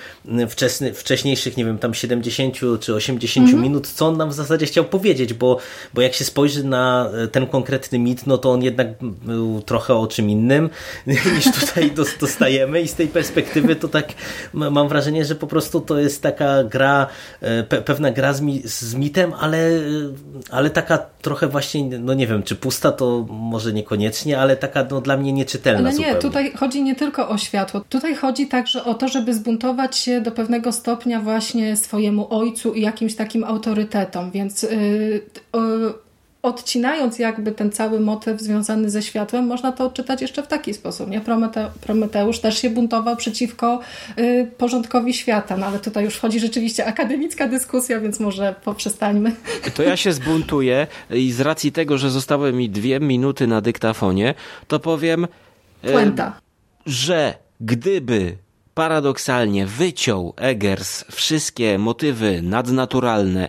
[0.48, 3.62] wczesny, wcześniejszych, nie wiem, tam 70 czy 80 mhm.
[3.62, 5.58] minut, co on nam w zasadzie chciał powiedzieć, bo,
[5.94, 10.06] bo jak się spojrzy na ten konkretny mit, no to on jednak był trochę o
[10.06, 10.70] czym innym
[11.36, 14.08] niż tutaj tutaj dostajemy i z tej perspektywy to tak
[14.52, 17.06] mam wrażenie, że po prostu to jest taka gra,
[17.40, 19.70] e, pe pewna gra z, mi z mitem, ale,
[20.50, 25.00] ale taka trochę właśnie, no nie wiem, czy pusta to może niekoniecznie, ale taka no,
[25.00, 26.20] dla mnie nieczytelna Ale nie, zupełnie.
[26.20, 27.80] tutaj chodzi nie tylko o światło.
[27.88, 32.80] Tutaj chodzi także o to, żeby zbuntować się do pewnego stopnia właśnie swojemu ojcu i
[32.82, 34.70] jakimś takim autorytetom, więc yy,
[35.54, 36.05] yy,
[36.46, 41.10] odcinając jakby ten cały motyw związany ze światłem, można to odczytać jeszcze w taki sposób.
[41.10, 41.20] Nie?
[41.20, 43.80] Promete, Prometeusz też się buntował przeciwko
[44.18, 49.32] y, porządkowi świata, no ale tutaj już wchodzi rzeczywiście akademicka dyskusja, więc może poprzestańmy.
[49.74, 54.34] To ja się zbuntuję i z racji tego, że zostały mi dwie minuty na dyktafonie,
[54.68, 55.24] to powiem,
[55.84, 56.40] y, Puenta.
[56.86, 58.36] że gdyby
[58.74, 63.48] paradoksalnie wyciął Eggers wszystkie motywy nadnaturalne,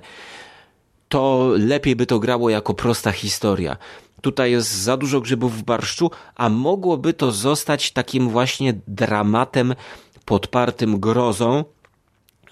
[1.10, 3.78] to lepiej by to grało jako prosta historia.
[4.22, 9.76] Tutaj jest za dużo grzybów w barszczu, a mogłoby to zostać takim właśnie dramatem
[10.26, 11.64] podpartym grozą,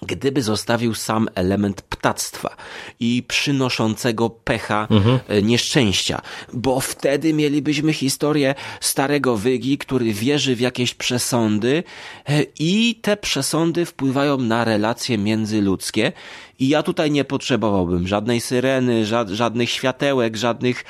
[0.02, 2.56] gdyby zostawił sam element ptactwa
[3.00, 5.18] i przynoszącego pecha mhm.
[5.28, 6.22] E, nieszczęścia,
[6.52, 11.84] bo wtedy mielibyśmy historię starego Wygi, który wierzy w jakieś przesądy
[12.28, 16.12] e, i te przesądy wpływają na relacje międzyludzkie.
[16.58, 20.84] I ja tutaj nie potrzebowałbym żadnej syreny, żadnych światełek, żadnych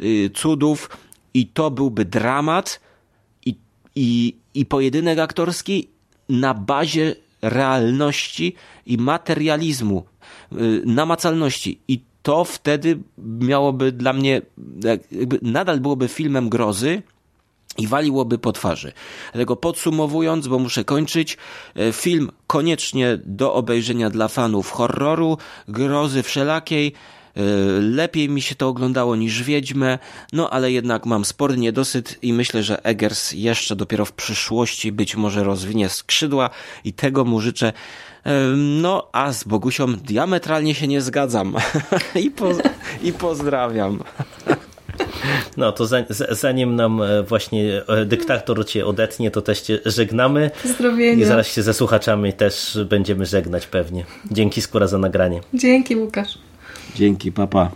[0.00, 0.90] y, cudów.
[1.34, 2.80] I to byłby dramat.
[3.46, 3.56] I,
[3.94, 5.88] i, i pojedynek aktorski
[6.28, 8.54] na bazie realności
[8.86, 10.04] i materializmu,
[10.52, 11.80] y, namacalności.
[11.88, 14.42] I to wtedy miałoby dla mnie,
[15.42, 17.02] nadal byłoby filmem grozy,
[17.78, 18.92] i waliłoby po twarzy.
[19.32, 21.36] Dlatego podsumowując, bo muszę kończyć,
[21.76, 25.38] y, film koniecznie do obejrzenia dla fanów horroru,
[25.68, 26.92] grozy wszelakiej,
[27.80, 29.98] lepiej mi się to oglądało niż Wiedźmę,
[30.32, 35.16] no ale jednak mam spory niedosyt i myślę, że Eggers jeszcze dopiero w przyszłości być
[35.16, 36.50] może rozwinie skrzydła
[36.84, 37.72] i tego mu życzę.
[38.26, 41.56] Y, no, a z Bogusią diametralnie się nie zgadzam.
[42.14, 42.48] I, po,
[43.02, 43.98] I pozdrawiam.
[45.56, 45.88] No to
[46.30, 50.50] zanim nam e, właśnie e, dyktator cię odetnie, to też cię żegnamy.
[50.64, 51.22] Zdrowienia.
[51.22, 54.04] I zaraz się ze słuchaczami też będziemy żegnać pewnie.
[54.30, 55.40] Dzięki Skóra za nagranie.
[55.54, 56.38] Dzięki Łukasz.
[56.96, 57.70] Dzięki, papa.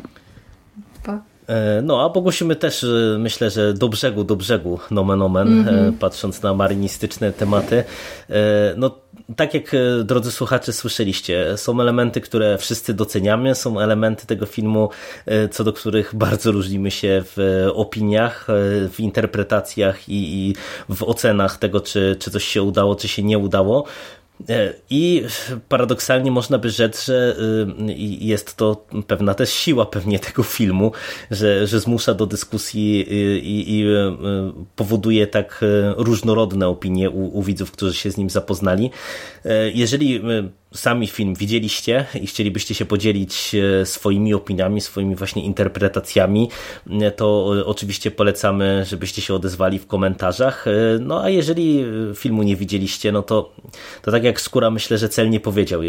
[1.02, 1.22] Pa.
[1.48, 5.64] E, no, a Bogusimy też e, myślę, że do brzegu, do brzegu, nomen omen, mm
[5.64, 5.98] -hmm.
[5.98, 7.84] patrząc na marynistyczne tematy.
[8.76, 8.98] No,
[9.36, 9.72] tak jak
[10.04, 14.88] drodzy słuchacze słyszeliście, są elementy, które wszyscy doceniamy, są elementy tego filmu,
[15.50, 18.46] co do których bardzo różnimy się w opiniach,
[18.92, 20.54] w interpretacjach i, i
[20.94, 23.84] w ocenach tego, czy, czy coś się udało, czy się nie udało.
[24.49, 25.22] E, I
[25.68, 27.37] paradoksalnie można by rzec, że
[27.89, 30.93] y, jest to pewna też siła pewnie tego filmu,
[31.30, 34.12] że, że zmusza do dyskusji y, i, i y,
[34.76, 35.64] powoduje tak
[35.97, 38.91] różnorodne opinie u, u widzów, którzy się z nim zapoznali.
[39.45, 40.22] E, jeżeli
[40.77, 46.51] sami film widzieliście i chcielibyście się podzielić swoimi opiniami, swoimi właśnie interpretacjami,
[47.16, 50.64] to oczywiście polecamy, żebyście się odezwali w komentarzach.
[51.01, 53.53] No a jeżeli filmu nie widzieliście, no to,
[54.03, 55.81] to tak jak Skóra myślę, że celnie powiedział,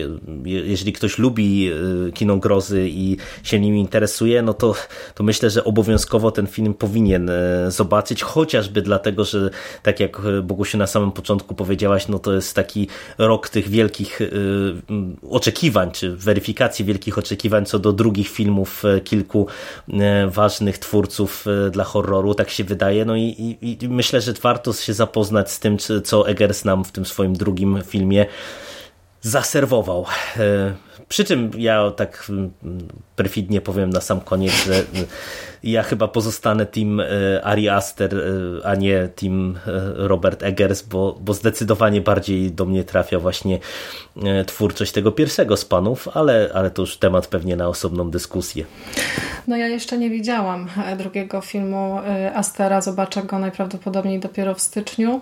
[0.43, 1.71] jeżeli ktoś lubi
[2.13, 4.75] kino grozy i się nim interesuje, no to,
[5.15, 7.31] to myślę, że obowiązkowo ten film powinien
[7.67, 9.49] zobaczyć, chociażby dlatego, że
[9.83, 14.19] tak jak Bogusiu na samym początku powiedziałaś, no to jest taki rok tych wielkich
[15.29, 19.47] oczekiwań, czy weryfikacji wielkich oczekiwań co do drugich filmów e, kilku
[19.89, 23.05] e, ważnych twórców e, dla horroru, tak się wydaje.
[23.05, 26.91] No i, i, i myślę, że warto się zapoznać z tym, co Eggers nam w
[26.91, 28.25] tym swoim drugim filmie
[29.21, 30.05] zaserwował.
[31.09, 32.51] Przy czym ja tak mm,
[33.15, 34.83] perfidnie powiem na sam koniec, że
[35.63, 37.05] ja chyba pozostanę team e,
[37.43, 42.83] Ari Aster, e, a nie team e, Robert Eggers, bo, bo zdecydowanie bardziej do mnie
[42.83, 43.59] trafia właśnie
[44.47, 48.65] twórczość tego pierwszego z panów, ale, ale to już temat pewnie na osobną dyskusję.
[49.47, 50.67] No ja jeszcze nie widziałam
[50.97, 51.99] drugiego filmu
[52.35, 55.21] Astera, zobaczę go najprawdopodobniej dopiero w styczniu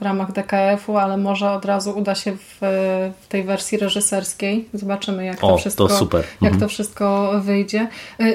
[0.00, 4.68] w ramach DKF-u, ale może od razu uda się w tej wersji reżyserskiej.
[4.74, 6.20] Zobaczymy jak to o, wszystko, to super.
[6.20, 6.60] jak mhm.
[6.60, 7.88] to wszystko wyjdzie.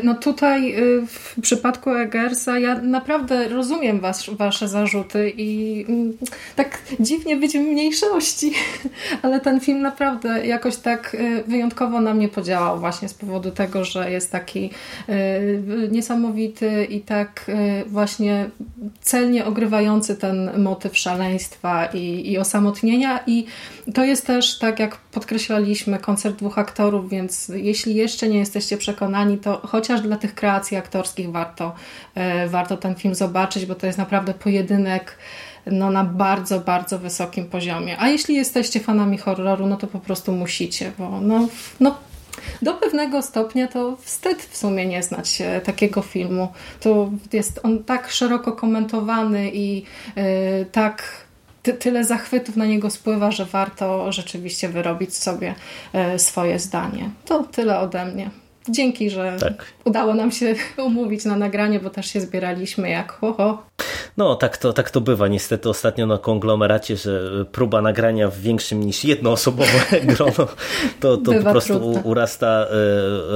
[0.03, 0.75] No tutaj
[1.07, 6.17] w w przypadku Eggersa ja naprawdę rozumiem was, wasze zarzuty i mm,
[6.55, 8.53] tak dziwnie być w mniejszości,
[9.21, 13.85] ale ten film naprawdę jakoś tak y, wyjątkowo na mnie podziałał właśnie z powodu tego,
[13.85, 14.69] że jest taki
[15.09, 18.49] y, niesamowity i tak y, właśnie
[19.01, 23.45] celnie ogrywający ten motyw szaleństwa i, i osamotnienia i
[23.93, 29.37] to jest też, tak jak podkreślaliśmy, koncert dwóch aktorów, więc jeśli jeszcze nie jesteście przekonani,
[29.37, 31.75] to chociaż dla tych kreacji aktorskich warto,
[32.15, 35.17] e, warto ten film zobaczyć, bo to jest naprawdę pojedynek
[35.65, 37.99] no, na bardzo, bardzo wysokim poziomie.
[37.99, 41.47] A jeśli jesteście fanami horroru, no to po prostu musicie, bo no,
[41.79, 41.95] no
[42.61, 46.47] do pewnego stopnia to wstyd w sumie nie znać takiego filmu.
[46.79, 50.23] To jest on tak szeroko komentowany i yy,
[50.71, 51.03] tak
[51.63, 55.55] ty, tyle zachwytów na niego spływa, że warto rzeczywiście wyrobić sobie
[55.93, 57.09] e, swoje zdanie.
[57.25, 58.29] To tyle ode mnie.
[58.69, 59.65] Dzięki, że tak.
[59.85, 63.63] udało nam się umówić na nagranie, bo też się zbieraliśmy jak ho, ho.
[64.17, 68.83] No, tak to, tak to bywa niestety ostatnio na konglomeracie, że próba nagrania w większym
[68.83, 69.79] niż jednoosobowe
[70.15, 70.47] grono,
[70.99, 72.65] to, to po prostu u, urasta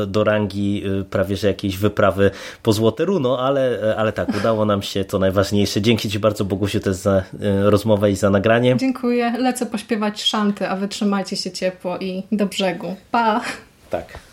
[0.02, 2.32] e, do rangi e, prawie że jakiejś wyprawy
[2.64, 5.82] po Złote Runo, ale, e, ale tak, udało nam się, to najważniejsze.
[5.82, 7.24] Dzięki Ci bardzo Bogusiu też za
[7.64, 8.76] rozmowę i za nagranie.
[8.78, 9.34] Dziękuję.
[9.40, 12.96] Lecę pośpiewać szanty, a wytrzymajcie się ciepło i do brzegu.
[13.12, 13.42] Pa!
[13.90, 14.33] Tak.